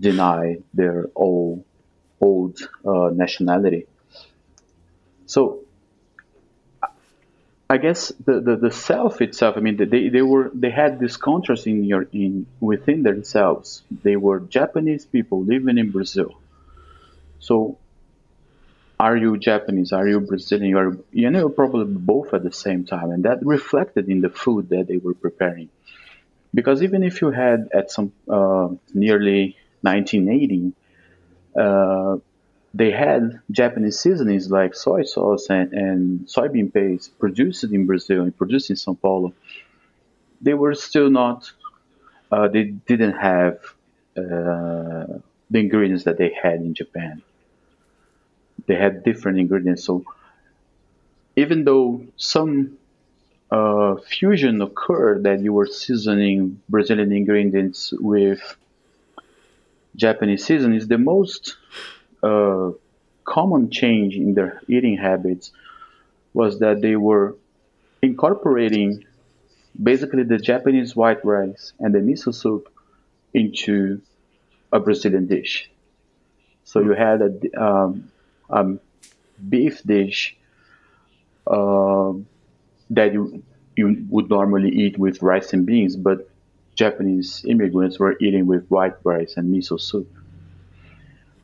deny 0.00 0.58
their 0.72 1.08
old 1.14 1.64
old 2.20 2.58
uh, 2.84 3.10
nationality. 3.12 3.86
So 5.26 5.60
I 7.68 7.76
guess 7.76 8.08
the, 8.24 8.40
the, 8.40 8.56
the, 8.56 8.70
self 8.70 9.20
itself. 9.22 9.56
I 9.56 9.60
mean, 9.60 9.76
they, 9.76 10.08
they 10.08 10.22
were 10.22 10.50
they 10.52 10.70
had 10.70 10.98
this 10.98 11.16
contrast 11.16 11.66
in 11.66 11.84
your 11.84 12.02
in 12.12 12.46
within 12.58 13.02
themselves. 13.02 13.82
They 13.90 14.16
were 14.16 14.40
Japanese 14.40 15.06
people 15.06 15.44
living 15.44 15.78
in 15.78 15.90
Brazil. 15.90 16.40
So 17.38 17.78
are 19.00 19.16
you 19.16 19.38
Japanese? 19.38 19.92
Are 19.92 20.06
you 20.06 20.20
Brazilian? 20.20 20.68
You 20.68 20.78
are, 20.78 20.96
you 21.10 21.30
know, 21.30 21.48
probably 21.48 21.86
both 21.86 22.34
at 22.34 22.42
the 22.42 22.52
same 22.52 22.84
time. 22.84 23.10
And 23.10 23.24
that 23.24 23.38
reflected 23.42 24.10
in 24.10 24.20
the 24.20 24.28
food 24.28 24.68
that 24.68 24.88
they 24.88 24.98
were 24.98 25.14
preparing. 25.14 25.70
Because 26.52 26.82
even 26.82 27.02
if 27.02 27.22
you 27.22 27.30
had 27.30 27.70
at 27.72 27.90
some 27.90 28.12
uh, 28.28 28.68
nearly 28.92 29.56
1980, 29.80 30.72
uh, 31.58 32.16
they 32.74 32.90
had 32.90 33.40
Japanese 33.50 33.98
seasonings 33.98 34.50
like 34.50 34.74
soy 34.74 35.02
sauce 35.04 35.48
and, 35.48 35.72
and 35.72 36.26
soybean 36.26 36.72
paste 36.72 37.18
produced 37.18 37.64
in 37.64 37.86
Brazil 37.86 38.20
and 38.20 38.36
produced 38.36 38.68
in 38.68 38.76
Sao 38.76 38.92
Paulo. 38.92 39.32
They 40.42 40.52
were 40.52 40.74
still 40.74 41.08
not, 41.08 41.50
uh, 42.30 42.48
they 42.48 42.64
didn't 42.64 43.14
have 43.14 43.60
uh, 44.14 45.06
the 45.52 45.58
ingredients 45.64 46.04
that 46.04 46.18
they 46.18 46.36
had 46.42 46.60
in 46.60 46.74
Japan 46.74 47.22
they 48.70 48.76
had 48.76 49.02
different 49.02 49.36
ingredients. 49.40 49.82
So 49.82 50.04
even 51.34 51.64
though 51.64 52.04
some 52.16 52.78
uh, 53.50 53.96
fusion 53.96 54.62
occurred 54.62 55.24
that 55.24 55.40
you 55.40 55.52
were 55.52 55.66
seasoning 55.66 56.62
Brazilian 56.68 57.10
ingredients 57.10 57.92
with 57.98 58.40
Japanese 59.96 60.44
seasonings, 60.44 60.86
the 60.86 60.98
most 60.98 61.56
uh, 62.22 62.70
common 63.24 63.70
change 63.70 64.14
in 64.14 64.34
their 64.34 64.62
eating 64.68 64.96
habits 64.96 65.50
was 66.32 66.60
that 66.60 66.80
they 66.80 66.94
were 66.94 67.36
incorporating 68.02 69.04
basically 69.90 70.22
the 70.22 70.38
Japanese 70.38 70.94
white 70.94 71.24
rice 71.24 71.72
and 71.80 71.92
the 71.92 71.98
miso 71.98 72.32
soup 72.32 72.72
into 73.34 74.00
a 74.72 74.78
Brazilian 74.78 75.26
dish. 75.26 75.68
So 76.62 76.78
you 76.78 76.92
had 76.92 77.20
a, 77.20 77.30
um, 77.60 78.12
um, 78.50 78.80
beef 79.48 79.82
dish 79.82 80.36
uh, 81.46 82.12
that 82.90 83.12
you 83.12 83.42
you 83.76 84.06
would 84.10 84.28
normally 84.28 84.70
eat 84.70 84.98
with 84.98 85.22
rice 85.22 85.52
and 85.52 85.64
beans, 85.64 85.96
but 85.96 86.28
Japanese 86.74 87.44
immigrants 87.46 87.98
were 87.98 88.16
eating 88.20 88.46
with 88.46 88.66
white 88.68 88.94
rice 89.04 89.36
and 89.36 89.54
miso 89.54 89.80
soup. 89.80 90.08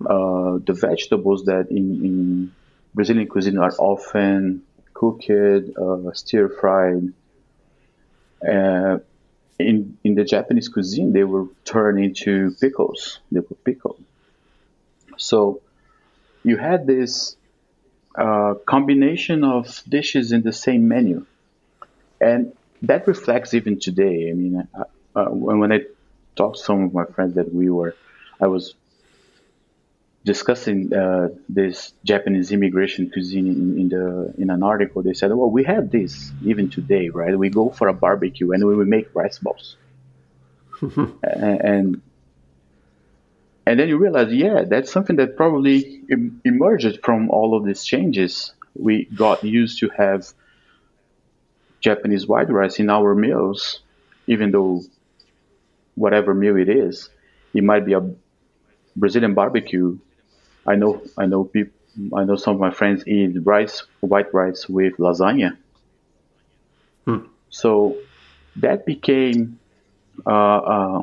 Uh, 0.04 0.58
the 0.66 0.74
vegetables 0.74 1.44
that 1.44 1.70
in, 1.70 2.04
in, 2.04 2.54
Brazilian 2.94 3.28
cuisine 3.28 3.58
are 3.58 3.72
often 3.78 4.62
cooked, 4.94 5.28
uh, 5.30 6.12
stir 6.14 6.48
fried. 6.48 7.12
Uh, 8.46 8.98
in 9.58 9.98
in 10.02 10.14
the 10.14 10.24
Japanese 10.24 10.68
cuisine, 10.68 11.12
they 11.12 11.24
were 11.24 11.46
turned 11.64 11.98
into 12.02 12.52
pickles. 12.60 13.20
They 13.30 13.40
were 13.40 13.56
pickled. 13.64 14.02
So 15.18 15.60
you 16.46 16.56
had 16.56 16.86
this 16.86 17.36
uh, 18.14 18.54
combination 18.66 19.42
of 19.42 19.82
dishes 19.88 20.30
in 20.30 20.42
the 20.42 20.52
same 20.52 20.86
menu, 20.86 21.26
and 22.20 22.52
that 22.82 23.08
reflects 23.08 23.52
even 23.52 23.80
today. 23.80 24.30
I 24.30 24.32
mean, 24.32 24.68
uh, 24.72 24.84
uh, 25.16 25.26
when 25.26 25.72
I 25.72 25.80
talked 26.36 26.58
to 26.58 26.62
some 26.62 26.84
of 26.84 26.94
my 26.94 27.04
friends 27.04 27.34
that 27.34 27.52
we 27.52 27.68
were, 27.68 27.96
I 28.40 28.46
was 28.46 28.74
discussing 30.24 30.94
uh, 30.94 31.28
this 31.48 31.92
Japanese 32.04 32.52
immigration 32.52 33.10
cuisine 33.10 33.48
in, 33.48 33.78
in, 33.80 33.88
the 33.88 34.34
in 34.38 34.48
an 34.50 34.62
article, 34.62 35.02
they 35.02 35.14
said, 35.14 35.32
"Well, 35.32 35.50
we 35.50 35.64
have 35.64 35.90
this 35.90 36.30
even 36.44 36.70
today, 36.70 37.08
right? 37.08 37.36
We 37.36 37.50
go 37.50 37.70
for 37.70 37.88
a 37.88 37.92
barbecue 37.92 38.52
and 38.52 38.64
we 38.64 38.84
make 38.84 39.12
rice 39.16 39.40
balls, 39.40 39.76
and, 40.80 41.60
and 41.72 42.02
and 43.66 43.78
then 43.78 43.88
you 43.88 43.98
realize, 43.98 44.32
yeah, 44.32 44.64
that's 44.64 44.92
something 44.92 45.16
that 45.16 45.36
probably 45.36 46.02
em- 46.10 46.40
emerged 46.44 47.00
from 47.02 47.30
all 47.30 47.56
of 47.56 47.64
these 47.64 47.84
changes. 47.84 48.52
We 48.74 49.06
got 49.06 49.42
used 49.44 49.80
to 49.80 49.88
have 49.96 50.26
Japanese 51.80 52.26
white 52.26 52.50
rice 52.50 52.78
in 52.78 52.90
our 52.90 53.14
meals, 53.14 53.80
even 54.26 54.50
though 54.50 54.82
whatever 55.94 56.34
meal 56.34 56.56
it 56.56 56.68
is, 56.68 57.10
it 57.54 57.64
might 57.64 57.86
be 57.86 57.94
a 57.94 58.08
Brazilian 58.96 59.34
barbecue 59.34 59.98
I 60.66 60.74
know 60.74 61.02
I 61.16 61.26
know 61.26 61.44
people 61.44 61.72
I 62.14 62.24
know 62.24 62.36
some 62.36 62.54
of 62.54 62.60
my 62.60 62.70
friends 62.70 63.06
eat 63.06 63.36
rice 63.44 63.84
white 64.00 64.32
rice 64.34 64.68
with 64.68 64.96
lasagna. 64.98 65.56
Hmm. 67.04 67.26
So 67.48 67.96
that 68.56 68.84
became 68.84 69.58
uh, 70.26 70.58
uh, 70.58 71.02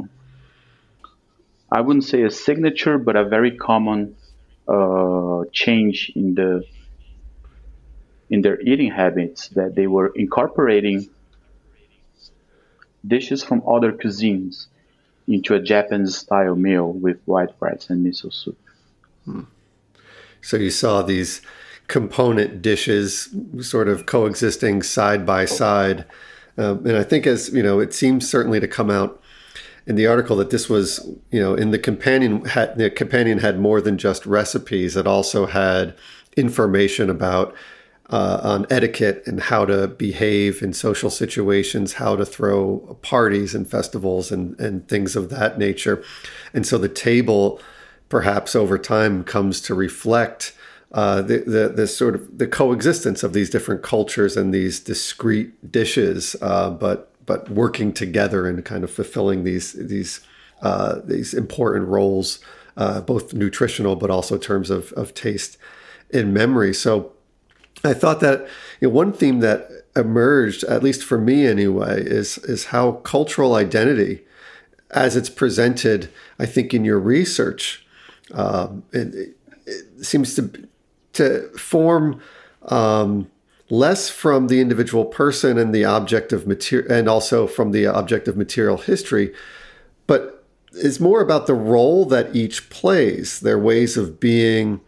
I 1.74 1.82
wouldn't 1.82 2.06
say 2.06 2.22
a 2.22 2.30
signature, 2.30 3.00
but 3.00 3.16
a 3.16 3.26
very 3.26 3.58
common 3.58 4.16
uh, 4.68 5.42
change 5.52 6.12
in 6.16 6.36
the 6.36 6.64
in 8.30 8.42
their 8.42 8.62
eating 8.62 8.92
habits 8.92 9.48
that 9.50 9.74
they 9.76 9.88
were 9.88 10.12
incorporating 10.16 11.10
dishes 13.06 13.44
from 13.44 13.64
other 13.68 13.92
cuisines 13.92 14.68
into 15.28 15.56
a 15.56 15.60
Japanese 15.60 16.18
style 16.18 16.56
meal 16.56 16.94
with 16.94 17.18
white 17.26 17.50
rice 17.60 17.90
and 17.90 18.06
miso 18.06 18.32
soup. 18.32 18.58
Hmm. 19.26 19.42
So 20.42 20.58
you 20.58 20.70
saw 20.70 21.02
these 21.02 21.42
component 21.88 22.62
dishes 22.62 23.36
sort 23.62 23.88
of 23.88 24.06
coexisting 24.06 24.84
side 24.84 25.26
by 25.26 25.46
side. 25.46 26.06
Um, 26.58 26.86
and 26.86 26.98
I 26.98 27.04
think, 27.04 27.26
as 27.26 27.52
you 27.52 27.64
know, 27.64 27.80
it 27.80 27.94
seems 27.96 28.30
certainly 28.30 28.60
to 28.60 28.68
come 28.68 28.92
out 28.92 29.23
in 29.86 29.96
the 29.96 30.08
article 30.08 30.36
that 30.38 30.50
this 30.50 30.70
was, 30.70 31.06
you 31.32 31.40
know, 31.40 31.56
in 31.56 31.72
the 31.72 31.80
companion 31.80 32.46
had, 32.46 32.78
the 32.78 32.90
companion 32.90 33.40
had 33.40 33.60
more 33.60 33.82
than 33.82 33.98
just 33.98 34.26
recipes. 34.26 34.96
It 34.96 35.08
also 35.08 35.46
had 35.46 35.96
information 36.38 37.10
about 37.10 37.54
uh, 38.10 38.40
on 38.44 38.66
etiquette 38.70 39.24
and 39.26 39.40
how 39.40 39.66
to 39.66 39.88
behave 39.88 40.62
in 40.62 40.74
social 40.74 41.10
situations, 41.10 41.94
how 41.94 42.16
to 42.16 42.26
throw 42.26 42.98
parties 43.02 43.56
and 43.56 43.70
festivals 43.70 44.32
and, 44.32 44.60
and 44.60 44.88
things 44.88 45.16
of 45.16 45.30
that 45.30 45.58
nature. 45.58 46.04
And 46.54 46.66
so 46.66 46.78
the 46.78 46.90
table 46.90 47.60
perhaps 48.10 48.56
over 48.56 48.78
time 48.78 49.24
comes 49.24 49.60
to 49.62 49.74
reflect 49.74 50.56
uh, 50.92 51.24
the, 51.24 51.40
the, 51.40 51.70
the 51.70 51.88
sort 51.88 52.14
of 52.14 52.38
the 52.38 52.46
coexistence 52.46 53.24
of 53.24 53.34
these 53.34 53.50
different 53.50 53.82
cultures 53.82 54.38
and 54.38 54.54
these 54.54 54.80
discrete 54.80 55.72
dishes, 55.72 56.36
uh, 56.42 56.70
but 56.70 57.13
but 57.26 57.50
working 57.50 57.94
together 57.94 58.48
and 58.48 58.64
kind 58.66 58.84
of 58.84 58.92
fulfilling 58.92 59.44
these 59.44 59.74
these 59.74 60.22
uh, 60.62 61.02
these 61.04 61.34
important 61.34 61.88
roles, 61.88 62.40
uh, 62.78 63.02
both 63.02 63.34
nutritional 63.34 63.96
but 63.96 64.10
also 64.10 64.36
in 64.36 64.42
terms 64.42 64.70
of, 64.70 64.94
of 64.94 65.14
taste 65.14 65.58
and 66.14 66.34
memory. 66.34 66.74
So 66.74 67.12
I 67.84 67.94
thought 67.94 68.22
that 68.22 68.48
you 68.80 68.88
know, 68.88 68.94
one 68.94 69.12
theme 69.12 69.40
that 69.40 69.70
emerged, 69.96 70.64
at 70.64 70.84
least 70.84 71.04
for 71.04 71.18
me 71.18 71.46
anyway, 71.46 72.02
is 72.02 72.38
is 72.40 72.66
how 72.66 72.94
cultural 72.94 73.56
identity, 73.56 74.22
as 74.92 75.16
it's 75.16 75.30
presented, 75.30 76.10
I 76.40 76.46
think 76.46 76.74
in 76.74 76.86
your 76.86 77.00
research, 77.00 77.86
um, 78.34 78.84
it, 78.92 79.36
it, 79.66 80.06
seems 80.06 80.36
to 80.36 80.68
to 81.14 81.50
form 81.58 82.22
um, 82.64 83.30
less 83.70 84.10
from 84.10 84.48
the 84.48 84.60
individual 84.60 85.06
person 85.06 85.58
and 85.58 85.74
the 85.74 85.86
object 85.86 86.34
of 86.34 86.46
material, 86.46 86.92
and 86.92 87.08
also 87.08 87.48
from 87.48 87.72
the 87.72 87.86
object 87.86 88.28
of 88.28 88.38
material 88.38 88.78
history, 88.78 89.34
but 90.08 90.46
is 90.74 91.00
more 91.00 91.22
about 91.22 91.48
the 91.48 91.54
role 91.54 92.06
that 92.06 92.36
each 92.36 92.70
plays, 92.70 93.40
their 93.40 93.60
ways 93.60 93.96
of 93.96 94.20
being, 94.20 94.82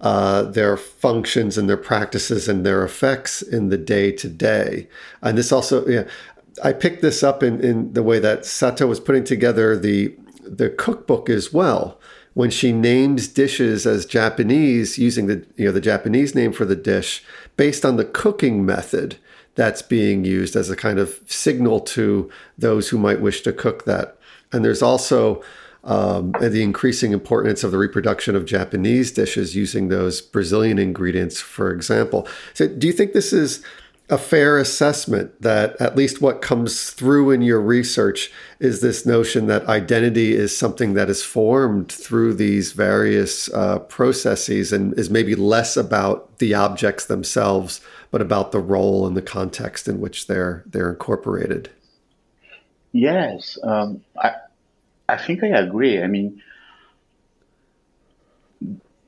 uh, 0.00 0.42
their 0.42 0.76
functions 0.76 1.56
and 1.56 1.68
their 1.68 1.76
practices 1.76 2.48
and 2.48 2.64
their 2.64 2.84
effects 2.84 3.42
in 3.42 3.68
the 3.68 3.78
day 3.78 4.10
to 4.12 4.28
day. 4.28 4.88
And 5.22 5.38
this 5.38 5.52
also, 5.52 5.86
yeah, 5.86 6.04
I 6.64 6.72
picked 6.72 7.02
this 7.02 7.22
up 7.22 7.42
in, 7.42 7.60
in 7.60 7.92
the 7.92 8.02
way 8.02 8.18
that 8.18 8.44
Sato 8.46 8.86
was 8.86 9.00
putting 9.00 9.24
together 9.24 9.76
the 9.76 10.14
the 10.46 10.70
cookbook 10.70 11.28
as 11.28 11.52
well 11.52 11.98
when 12.34 12.50
she 12.50 12.70
names 12.70 13.28
dishes 13.28 13.86
as 13.86 14.04
Japanese 14.04 14.98
using 14.98 15.26
the 15.26 15.44
you 15.56 15.64
know 15.64 15.72
the 15.72 15.80
Japanese 15.80 16.34
name 16.34 16.52
for 16.52 16.64
the 16.64 16.76
dish 16.76 17.24
based 17.56 17.84
on 17.84 17.96
the 17.96 18.04
cooking 18.04 18.64
method 18.64 19.16
that's 19.54 19.82
being 19.82 20.24
used 20.24 20.54
as 20.54 20.68
a 20.68 20.76
kind 20.76 20.98
of 20.98 21.18
signal 21.26 21.80
to 21.80 22.30
those 22.58 22.90
who 22.90 22.98
might 22.98 23.22
wish 23.22 23.40
to 23.40 23.52
cook 23.52 23.86
that. 23.86 24.18
And 24.52 24.64
there's 24.64 24.82
also 24.82 25.42
um, 25.82 26.32
the 26.40 26.62
increasing 26.62 27.12
importance 27.12 27.64
of 27.64 27.70
the 27.70 27.78
reproduction 27.78 28.36
of 28.36 28.44
Japanese 28.44 29.12
dishes 29.12 29.56
using 29.56 29.88
those 29.88 30.20
Brazilian 30.20 30.78
ingredients, 30.78 31.40
for 31.40 31.70
example. 31.72 32.28
So, 32.54 32.68
do 32.68 32.86
you 32.86 32.92
think 32.92 33.12
this 33.12 33.32
is 33.32 33.64
a 34.08 34.16
fair 34.16 34.56
assessment 34.58 35.42
that 35.42 35.80
at 35.80 35.96
least 35.96 36.22
what 36.22 36.40
comes 36.40 36.90
through 36.90 37.32
in 37.32 37.42
your 37.42 37.60
research 37.60 38.30
is 38.60 38.80
this 38.80 39.04
notion 39.04 39.46
that 39.46 39.66
identity 39.66 40.32
is 40.32 40.56
something 40.56 40.94
that 40.94 41.10
is 41.10 41.24
formed 41.24 41.90
through 41.90 42.32
these 42.34 42.70
various 42.70 43.52
uh, 43.52 43.80
processes 43.80 44.72
and 44.72 44.96
is 44.96 45.10
maybe 45.10 45.34
less 45.34 45.76
about 45.76 46.38
the 46.38 46.54
objects 46.54 47.06
themselves, 47.06 47.80
but 48.12 48.20
about 48.20 48.52
the 48.52 48.60
role 48.60 49.08
and 49.08 49.16
the 49.16 49.22
context 49.22 49.88
in 49.88 50.00
which 50.00 50.28
they're 50.28 50.62
they're 50.66 50.90
incorporated. 50.90 51.68
Yes, 52.92 53.58
um, 53.64 54.04
I 54.16 54.34
I 55.08 55.16
think 55.16 55.42
I 55.42 55.48
agree. 55.48 56.00
I 56.00 56.06
mean, 56.06 56.40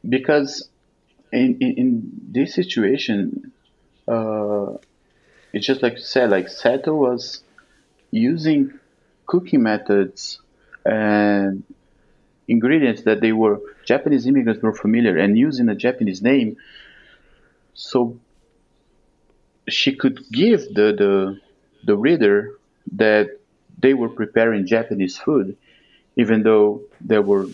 because 0.09 0.69
in 1.33 1.57
in, 1.61 1.75
in 1.77 2.11
this 2.33 2.53
situation. 2.53 3.53
Uh, 4.09 4.79
it's 5.53 5.67
just 5.67 5.83
like 5.83 5.95
you 5.95 6.01
said, 6.01 6.31
like 6.31 6.49
Sato 6.49 6.95
was 6.95 7.43
using 8.11 8.79
cooking 9.27 9.63
methods 9.63 10.41
and 10.85 11.65
ingredients 12.47 13.03
that 13.03 13.21
they 13.21 13.33
were 13.33 13.61
Japanese 13.85 14.27
immigrants 14.27 14.63
were 14.63 14.75
familiar 14.75 15.17
and 15.17 15.37
using 15.39 15.69
a 15.69 15.75
Japanese 15.75 16.23
name, 16.23 16.57
so 17.75 18.19
she 19.69 19.95
could 19.95 20.19
give 20.31 20.61
the 20.75 20.93
the 21.03 21.41
the 21.85 21.97
reader 21.97 22.53
that 22.93 23.39
they 23.79 23.95
were 23.95 24.09
preparing 24.09 24.67
Japanese 24.67 25.17
food, 25.19 25.57
even 26.17 26.43
though 26.43 26.83
there 27.01 27.23
were 27.23 27.47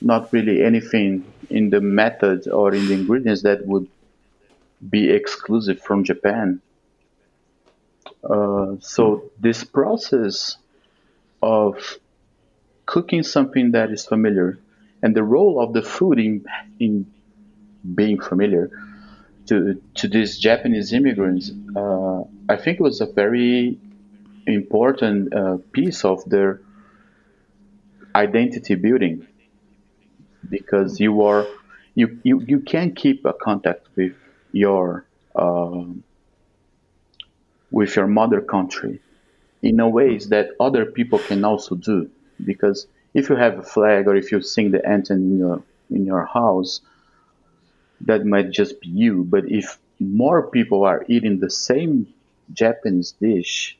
not 0.00 0.32
really 0.32 0.62
anything 0.62 1.24
in 1.48 1.70
the 1.70 1.80
method 1.80 2.48
or 2.48 2.74
in 2.74 2.86
the 2.88 2.94
ingredients 2.94 3.42
that 3.42 3.64
would 3.66 3.86
be 4.90 5.10
exclusive 5.10 5.80
from 5.80 6.02
Japan. 6.02 6.60
Uh, 8.28 8.76
so 8.80 9.30
this 9.40 9.64
process 9.64 10.56
of 11.42 11.98
cooking 12.86 13.22
something 13.22 13.72
that 13.72 13.90
is 13.90 14.06
familiar 14.06 14.58
and 15.02 15.14
the 15.16 15.22
role 15.22 15.60
of 15.60 15.72
the 15.72 15.82
food 15.82 16.18
in, 16.18 16.44
in 16.78 17.12
being 17.94 18.20
familiar 18.20 18.70
to, 19.46 19.80
to 19.94 20.08
these 20.08 20.38
Japanese 20.38 20.92
immigrants, 20.92 21.50
uh, 21.74 22.22
I 22.48 22.56
think 22.56 22.78
it 22.78 22.82
was 22.82 23.00
a 23.00 23.06
very 23.06 23.78
important 24.46 25.34
uh, 25.34 25.58
piece 25.72 26.04
of 26.04 26.24
their 26.26 26.60
identity 28.14 28.74
building 28.74 29.26
because 30.48 31.00
you 31.00 31.22
are 31.22 31.46
you, 31.94 32.18
you, 32.22 32.40
you 32.40 32.60
can 32.60 32.94
keep 32.94 33.24
a 33.26 33.32
contact 33.32 33.86
with 33.96 34.14
your 34.52 35.04
um, 35.36 36.02
with 37.72 37.96
your 37.96 38.06
mother 38.06 38.40
country 38.40 39.00
in 39.62 39.80
a 39.80 39.88
ways 39.88 40.28
that 40.28 40.50
other 40.60 40.84
people 40.84 41.18
can 41.18 41.44
also 41.44 41.74
do. 41.74 42.08
Because 42.44 42.86
if 43.14 43.28
you 43.28 43.36
have 43.36 43.58
a 43.58 43.62
flag 43.62 44.06
or 44.06 44.14
if 44.14 44.30
you 44.30 44.40
sing 44.42 44.70
the 44.70 44.86
anthem 44.86 45.18
in 45.18 45.38
your 45.38 45.62
in 45.90 46.06
your 46.06 46.24
house, 46.24 46.80
that 48.02 48.24
might 48.24 48.50
just 48.50 48.80
be 48.80 48.88
you. 48.88 49.24
But 49.24 49.44
if 49.50 49.78
more 50.00 50.48
people 50.48 50.84
are 50.84 51.04
eating 51.08 51.38
the 51.38 51.50
same 51.50 52.12
Japanese 52.52 53.12
dish, 53.12 53.78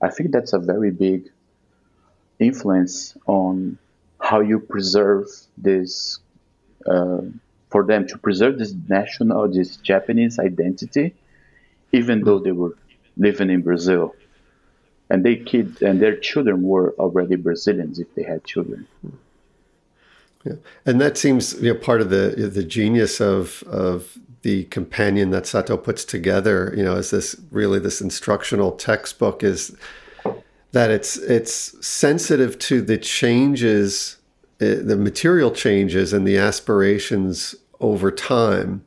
I 0.00 0.10
think 0.10 0.32
that's 0.32 0.52
a 0.52 0.58
very 0.58 0.90
big 0.90 1.30
influence 2.38 3.16
on 3.26 3.78
how 4.20 4.40
you 4.40 4.60
preserve 4.60 5.26
this 5.56 6.20
uh, 6.86 7.20
for 7.70 7.84
them 7.84 8.06
to 8.06 8.18
preserve 8.18 8.58
this 8.58 8.74
national, 8.88 9.48
this 9.48 9.76
Japanese 9.76 10.38
identity, 10.38 11.14
even 11.92 12.22
though 12.22 12.38
they 12.38 12.52
were 12.52 12.76
living 13.18 13.50
in 13.50 13.62
Brazil, 13.62 14.14
and 15.10 15.24
they 15.24 15.36
kids 15.36 15.82
and 15.82 16.00
their 16.00 16.16
children 16.16 16.62
were 16.62 16.94
already 16.98 17.36
Brazilians 17.36 17.98
if 17.98 18.14
they 18.14 18.22
had 18.22 18.44
children. 18.44 18.86
Yeah. 20.44 20.54
And 20.86 21.00
that 21.00 21.18
seems 21.18 21.54
you 21.60 21.72
know 21.72 21.78
part 21.78 22.00
of 22.00 22.10
the 22.10 22.50
the 22.52 22.64
genius 22.64 23.20
of 23.20 23.62
of 23.64 24.18
the 24.42 24.64
companion 24.64 25.30
that 25.30 25.46
Sato 25.46 25.76
puts 25.76 26.04
together. 26.04 26.72
You 26.76 26.84
know, 26.84 26.96
is 26.96 27.10
this 27.10 27.36
really 27.50 27.78
this 27.78 28.00
instructional 28.00 28.72
textbook 28.72 29.42
is 29.42 29.76
that 30.72 30.90
it's 30.90 31.16
it's 31.16 31.86
sensitive 31.86 32.58
to 32.60 32.80
the 32.82 32.98
changes, 32.98 34.18
eh, 34.60 34.76
the 34.80 34.96
material 34.96 35.50
changes 35.50 36.12
and 36.12 36.26
the 36.26 36.38
aspirations 36.38 37.54
over 37.80 38.10
time, 38.10 38.84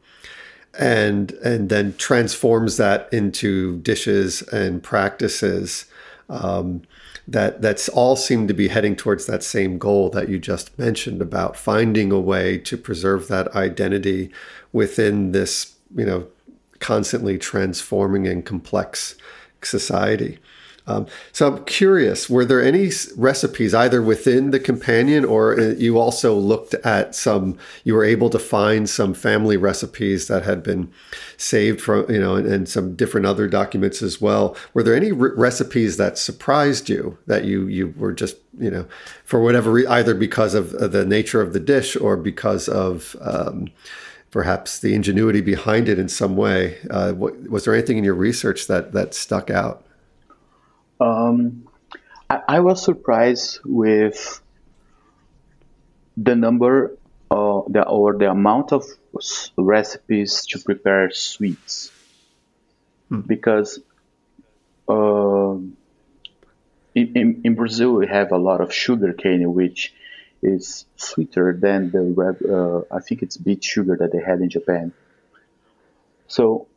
and 0.77 1.31
and 1.43 1.69
then 1.69 1.95
transforms 1.97 2.77
that 2.77 3.11
into 3.11 3.79
dishes 3.79 4.41
and 4.43 4.81
practices. 4.81 5.85
Um, 6.29 6.83
that 7.27 7.61
that's 7.61 7.87
all 7.89 8.15
seem 8.15 8.47
to 8.47 8.53
be 8.53 8.67
heading 8.67 8.95
towards 8.95 9.25
that 9.25 9.43
same 9.43 9.77
goal 9.77 10.09
that 10.09 10.27
you 10.27 10.39
just 10.39 10.77
mentioned 10.79 11.21
about 11.21 11.55
finding 11.55 12.11
a 12.11 12.19
way 12.19 12.57
to 12.57 12.77
preserve 12.77 13.27
that 13.27 13.55
identity 13.55 14.31
within 14.73 15.31
this 15.31 15.75
you 15.95 16.05
know 16.05 16.27
constantly 16.79 17.37
transforming 17.37 18.27
and 18.27 18.45
complex 18.45 19.15
society 19.61 20.39
um, 20.87 21.05
so 21.31 21.47
I'm 21.47 21.65
curious, 21.65 22.29
were 22.29 22.45
there 22.45 22.63
any 22.63 22.89
recipes 23.15 23.73
either 23.73 24.01
within 24.01 24.51
the 24.51 24.59
companion 24.59 25.23
or 25.23 25.59
uh, 25.59 25.63
you 25.77 25.99
also 25.99 26.33
looked 26.33 26.73
at 26.73 27.13
some, 27.13 27.57
you 27.83 27.93
were 27.93 28.03
able 28.03 28.29
to 28.31 28.39
find 28.39 28.89
some 28.89 29.13
family 29.13 29.57
recipes 29.57 30.27
that 30.27 30.43
had 30.43 30.63
been 30.63 30.91
saved 31.37 31.81
from, 31.81 32.09
you 32.09 32.19
know, 32.19 32.35
and, 32.35 32.47
and 32.47 32.67
some 32.67 32.95
different 32.95 33.27
other 33.27 33.47
documents 33.47 34.01
as 34.01 34.19
well. 34.19 34.55
Were 34.73 34.83
there 34.83 34.95
any 34.95 35.11
re- 35.11 35.31
recipes 35.35 35.97
that 35.97 36.17
surprised 36.17 36.89
you 36.89 37.17
that 37.27 37.45
you, 37.45 37.67
you 37.67 37.93
were 37.97 38.13
just, 38.13 38.37
you 38.57 38.71
know, 38.71 38.87
for 39.23 39.41
whatever, 39.41 39.71
re- 39.71 39.87
either 39.87 40.15
because 40.15 40.55
of 40.55 40.71
the 40.71 41.05
nature 41.05 41.41
of 41.41 41.53
the 41.53 41.59
dish 41.59 41.95
or 41.95 42.17
because 42.17 42.67
of, 42.67 43.15
um, 43.21 43.69
perhaps 44.31 44.79
the 44.79 44.93
ingenuity 44.95 45.41
behind 45.41 45.89
it 45.89 45.99
in 45.99 46.07
some 46.07 46.37
way. 46.37 46.77
Uh, 46.89 47.13
was 47.15 47.65
there 47.65 47.75
anything 47.75 47.97
in 47.97 48.03
your 48.03 48.15
research 48.15 48.65
that, 48.67 48.93
that 48.93 49.13
stuck 49.13 49.49
out? 49.49 49.83
Um, 51.01 51.67
I, 52.29 52.41
I, 52.47 52.59
was 52.59 52.83
surprised 52.83 53.59
with 53.65 54.39
the 56.15 56.35
number 56.35 56.95
uh, 57.31 57.61
the, 57.67 57.87
or 57.87 58.17
the 58.17 58.29
amount 58.29 58.71
of 58.71 58.85
recipes 59.57 60.45
to 60.45 60.59
prepare 60.59 61.09
sweets 61.09 61.91
hmm. 63.09 63.21
because 63.21 63.79
uh, 64.87 65.53
in, 66.93 67.07
in, 67.15 67.41
in, 67.45 67.55
Brazil 67.55 67.93
we 67.93 68.05
have 68.05 68.31
a 68.31 68.37
lot 68.37 68.61
of 68.61 68.71
sugar 68.71 69.11
cane 69.11 69.51
which 69.55 69.95
is 70.43 70.85
sweeter 70.97 71.57
than 71.59 71.89
the 71.89 72.85
uh, 72.91 72.95
I 72.95 72.99
think 72.99 73.23
it's 73.23 73.37
beet 73.37 73.63
sugar 73.63 73.97
that 73.97 74.11
they 74.11 74.21
had 74.21 74.39
in 74.39 74.51
Japan. 74.51 74.93
So, 76.27 76.67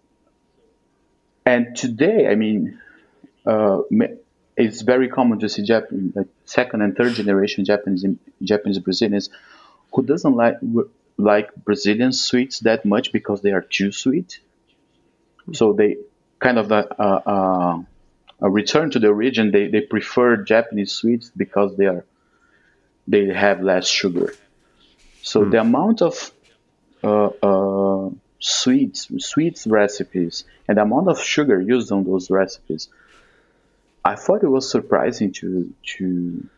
and 1.44 1.76
today, 1.76 2.28
I 2.28 2.34
mean, 2.34 2.80
uh, 3.46 3.82
it's 4.56 4.82
very 4.82 5.08
common 5.08 5.40
to 5.40 5.48
see 5.48 5.64
like 6.14 6.28
second 6.44 6.82
and 6.82 6.96
third 6.96 7.14
generation 7.14 7.64
Japanese 7.64 8.04
Japanese 8.42 8.78
Brazilians 8.78 9.30
who 9.92 10.02
doesn't 10.02 10.34
like 10.34 10.56
like 11.16 11.54
Brazilian 11.54 12.12
sweets 12.12 12.60
that 12.60 12.84
much 12.84 13.12
because 13.12 13.40
they 13.42 13.52
are 13.52 13.60
too 13.62 13.92
sweet. 13.92 14.40
So 15.52 15.72
they 15.72 15.96
kind 16.38 16.58
of 16.58 16.72
a, 16.72 16.86
a, 16.98 17.86
a 18.40 18.50
return 18.50 18.90
to 18.90 18.98
the 18.98 19.08
origin. 19.08 19.50
They, 19.50 19.68
they 19.68 19.80
prefer 19.80 20.36
Japanese 20.36 20.92
sweets 20.92 21.30
because 21.36 21.76
they 21.76 21.86
are 21.86 22.04
they 23.06 23.26
have 23.26 23.60
less 23.60 23.86
sugar. 23.86 24.34
So 25.22 25.42
mm. 25.42 25.50
the 25.50 25.60
amount 25.60 26.02
of 26.02 26.32
uh, 27.02 27.26
uh, 27.42 28.10
sweets 28.38 29.08
sweets 29.18 29.66
recipes 29.66 30.44
and 30.68 30.78
the 30.78 30.82
amount 30.82 31.08
of 31.08 31.20
sugar 31.20 31.60
used 31.60 31.92
on 31.92 32.04
those 32.04 32.30
recipes 32.30 32.88
I 34.04 34.16
thought 34.16 34.42
it 34.42 34.48
was 34.48 34.70
surprising 34.70 35.32
to 35.32 35.72
to. 35.96 36.48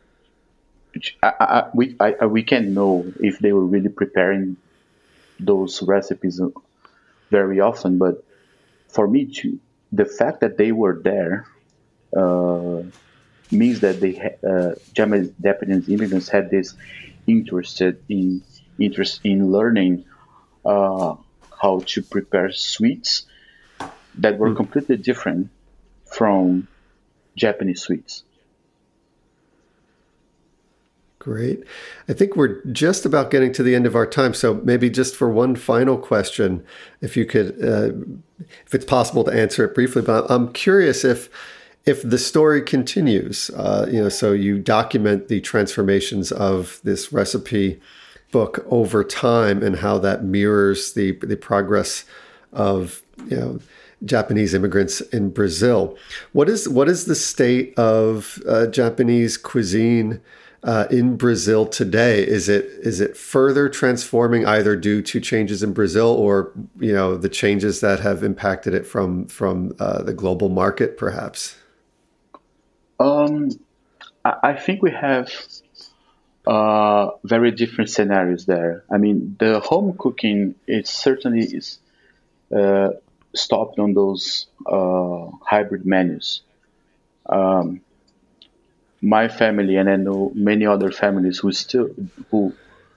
I, 1.23 1.33
I, 1.39 1.69
we 1.75 1.97
I, 2.01 2.27
we 2.27 2.43
can't 2.43 2.69
know 2.69 3.13
if 3.21 3.39
they 3.39 3.53
were 3.53 3.65
really 3.65 3.91
preparing 3.91 4.57
those 5.39 5.83
recipes 5.83 6.41
very 7.31 7.61
often, 7.61 7.99
but 7.99 8.25
for 8.89 9.07
me 9.07 9.27
to 9.27 9.59
the 9.93 10.07
fact 10.07 10.41
that 10.41 10.57
they 10.57 10.73
were 10.73 10.99
there 11.03 11.47
uh, 12.17 12.83
means 13.51 13.81
that 13.81 14.01
they 14.01 14.19
uh, 14.47 14.75
Japanese, 14.93 15.31
Japanese 15.41 15.89
immigrants 15.89 16.29
had 16.29 16.51
this 16.51 16.75
interested 17.27 18.03
in 18.09 18.43
interest 18.79 19.21
in 19.23 19.53
learning 19.53 20.05
uh, 20.65 21.15
how 21.61 21.81
to 21.87 22.03
prepare 22.03 22.51
sweets 22.51 23.27
that 24.19 24.39
were 24.39 24.51
mm. 24.51 24.57
completely 24.57 24.97
different 24.97 25.51
from 26.07 26.67
Japanese 27.37 27.83
sweets. 27.83 28.25
Great. 31.19 31.65
I 32.09 32.13
think 32.13 32.37
we're 32.37 32.63
just 32.67 33.05
about 33.05 33.33
getting 33.33 33.53
to 33.55 33.65
the 33.65 33.75
end 33.75 33.85
of 33.85 33.97
our 33.97 34.07
time. 34.07 34.33
So 34.33 34.61
maybe 34.63 34.89
just 34.89 35.17
for 35.17 35.29
one 35.29 35.57
final 35.57 35.99
question, 35.99 36.65
if 37.01 37.17
you 37.17 37.27
could, 37.27 37.53
uh, 37.63 37.91
if 38.65 38.75
it's 38.75 38.85
possible 38.85 39.25
to 39.25 39.33
answer 39.33 39.65
it 39.65 39.75
briefly, 39.75 40.03
but 40.03 40.31
I'm 40.31 40.53
curious 40.53 41.05
if 41.05 41.29
if 41.85 42.03
the 42.03 42.19
story 42.19 42.63
continues, 42.63 43.49
uh, 43.51 43.87
you 43.91 44.03
know, 44.03 44.09
so 44.09 44.33
you 44.33 44.59
document 44.59 45.29
the 45.29 45.41
transformations 45.41 46.33
of 46.33 46.81
this 46.83 47.13
recipe 47.13 47.81
book 48.33 48.65
over 48.69 49.03
time 49.03 49.63
and 49.63 49.77
how 49.77 49.99
that 49.99 50.25
mirrors 50.25 50.93
the 50.93 51.13
the 51.13 51.37
progress 51.37 52.05
of 52.53 53.03
you 53.29 53.37
know 53.37 53.61
Japanese 54.05 54.55
immigrants 54.55 55.01
in 55.01 55.31
Brazil. 55.31 55.97
What 56.33 56.49
is 56.49 56.69
what 56.69 56.89
is 56.89 57.07
the 57.07 57.15
state 57.15 57.77
of 57.79 58.43
uh, 58.47 58.67
Japanese 58.67 59.37
cuisine 59.37 60.21
uh, 60.63 60.87
in 60.91 61.17
Brazil 61.17 61.67
today? 61.67 62.27
Is 62.27 62.49
it 62.49 62.67
is 62.81 63.01
it 63.01 63.17
further 63.17 63.69
transforming 63.69 64.45
either 64.47 64.77
due 64.77 65.01
to 65.03 65.21
changes 65.21 65.63
in 65.63 65.73
Brazil 65.73 66.09
or 66.09 66.53
you 66.79 66.93
know 66.93 67.17
the 67.17 67.29
changes 67.29 67.81
that 67.81 68.01
have 68.01 68.23
impacted 68.23 68.75
it 68.75 68.87
from 68.87 69.27
from 69.27 69.75
uh, 69.79 70.03
the 70.03 70.13
global 70.13 70.49
market, 70.49 70.99
perhaps? 70.99 71.57
Um, 72.99 73.51
I 74.25 74.55
think 74.55 74.83
we 74.83 74.91
have 74.91 75.31
uh, 76.47 77.11
very 77.25 77.51
different 77.51 77.91
scenarios 77.91 78.47
there. 78.47 78.85
I 78.91 78.99
mean, 78.99 79.37
the 79.39 79.61
home 79.61 79.97
cooking 79.99 80.55
it 80.67 80.87
certainly 80.87 81.45
is 81.45 81.79
uh, 82.55 82.91
stopped 83.37 83.79
on 83.79 83.95
those 83.95 84.47
uh, 84.67 85.31
hybrid 85.43 85.87
menus. 85.87 86.43
Um, 87.29 87.81
my 89.03 89.29
family 89.29 89.77
and 89.77 89.89
I 89.89 89.97
know 89.97 90.33
many 90.35 90.67
other 90.67 90.91
families 90.91 91.39
who 91.39 91.53
still 91.53 91.91
who 92.31 92.55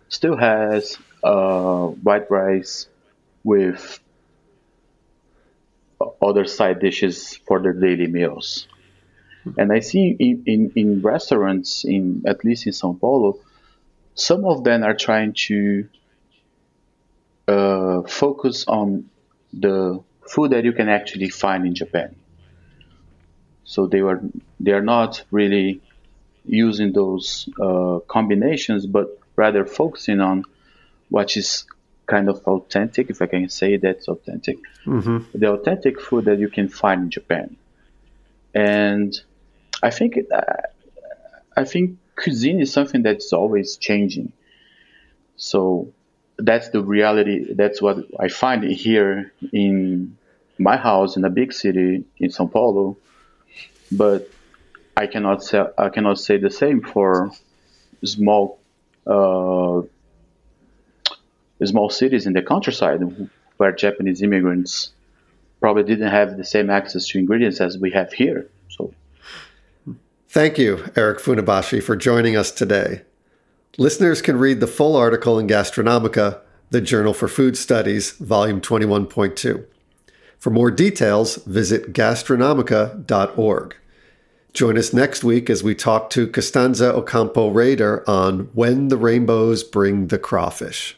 still 0.07 0.37
has 0.37 0.97
uh, 1.23 1.87
white 1.87 2.29
rice 2.31 2.87
with 3.43 3.99
other 6.21 6.45
side 6.45 6.79
dishes 6.79 7.37
for 7.47 7.61
their 7.61 7.73
daily 7.73 8.07
meals. 8.07 8.67
And 9.57 9.71
I 9.71 9.79
see 9.79 10.15
in, 10.19 10.43
in, 10.45 10.71
in 10.75 11.01
restaurants, 11.01 11.83
in 11.85 12.23
at 12.27 12.43
least 12.43 12.67
in 12.67 12.73
São 12.73 12.99
Paulo, 12.99 13.39
some 14.13 14.45
of 14.45 14.63
them 14.63 14.83
are 14.83 14.95
trying 14.95 15.33
to 15.47 15.87
uh, 17.47 18.01
focus 18.03 18.65
on 18.67 19.09
the 19.53 20.03
food 20.29 20.51
that 20.51 20.63
you 20.63 20.73
can 20.73 20.89
actually 20.89 21.29
find 21.29 21.65
in 21.65 21.75
Japan. 21.75 22.15
So 23.63 23.87
they 23.87 24.01
were 24.01 24.21
they 24.59 24.71
are 24.71 24.81
not 24.81 25.23
really 25.31 25.81
using 26.45 26.93
those 26.93 27.49
uh, 27.61 27.99
combinations, 28.07 28.85
but 28.85 29.19
rather 29.35 29.65
focusing 29.65 30.19
on 30.19 30.43
what 31.09 31.37
is 31.37 31.65
kind 32.07 32.27
of 32.29 32.41
authentic, 32.47 33.09
if 33.09 33.21
I 33.21 33.27
can 33.27 33.49
say 33.49 33.77
that's 33.77 34.07
authentic, 34.07 34.57
mm-hmm. 34.85 35.19
the 35.37 35.51
authentic 35.51 36.01
food 36.01 36.25
that 36.25 36.39
you 36.39 36.49
can 36.49 36.67
find 36.67 37.03
in 37.03 37.09
Japan. 37.11 37.55
And 38.53 39.13
I 39.83 39.91
think 39.91 40.17
I 41.55 41.63
think 41.65 41.97
cuisine 42.15 42.59
is 42.59 42.73
something 42.73 43.03
that's 43.03 43.31
always 43.33 43.77
changing. 43.77 44.31
So 45.37 45.93
that's 46.37 46.69
the 46.69 46.81
reality. 46.81 47.53
That's 47.53 47.81
what 47.81 47.97
I 48.19 48.29
find 48.29 48.63
here 48.63 49.31
in 49.53 50.17
my 50.59 50.77
house 50.77 51.15
in 51.15 51.23
a 51.23 51.29
big 51.29 51.53
city 51.53 52.03
in 52.17 52.29
São 52.29 52.51
Paulo. 52.51 52.97
But 53.91 54.29
I 54.95 55.07
cannot 55.07 55.43
say 55.43 55.63
I 55.77 55.89
cannot 55.89 56.19
say 56.19 56.37
the 56.37 56.49
same 56.49 56.81
for 56.81 57.31
small 58.03 58.59
uh, 59.07 59.81
small 61.65 61.89
cities 61.89 62.25
in 62.25 62.33
the 62.33 62.41
countryside 62.41 63.01
where 63.57 63.71
Japanese 63.71 64.21
immigrants 64.21 64.91
probably 65.59 65.83
didn't 65.83 66.09
have 66.09 66.37
the 66.37 66.45
same 66.45 66.69
access 66.69 67.07
to 67.07 67.19
ingredients 67.19 67.59
as 67.59 67.77
we 67.77 67.91
have 67.91 68.13
here. 68.13 68.47
So, 68.69 68.93
thank 70.29 70.57
you, 70.57 70.85
Eric 70.95 71.19
Funabashi, 71.19 71.83
for 71.83 71.95
joining 71.95 72.37
us 72.37 72.51
today. 72.51 73.01
Listeners 73.77 74.21
can 74.21 74.37
read 74.37 74.59
the 74.59 74.67
full 74.67 74.95
article 74.95 75.37
in 75.39 75.47
Gastronomica, 75.47 76.39
the 76.69 76.81
Journal 76.81 77.13
for 77.13 77.27
Food 77.27 77.57
Studies, 77.57 78.11
volume 78.11 78.61
21.2. 78.61 79.65
For 80.39 80.49
more 80.49 80.71
details, 80.71 81.35
visit 81.43 81.91
gastronomica.org. 81.91 83.75
Join 84.53 84.77
us 84.77 84.93
next 84.93 85.23
week 85.23 85.49
as 85.49 85.63
we 85.63 85.75
talk 85.75 86.09
to 86.11 86.27
Costanza 86.27 86.95
Ocampo 86.95 87.53
Raeder 87.53 88.07
on 88.07 88.49
When 88.53 88.87
the 88.87 88.97
Rainbows 88.97 89.63
Bring 89.63 90.07
the 90.07 90.17
Crawfish. 90.17 90.97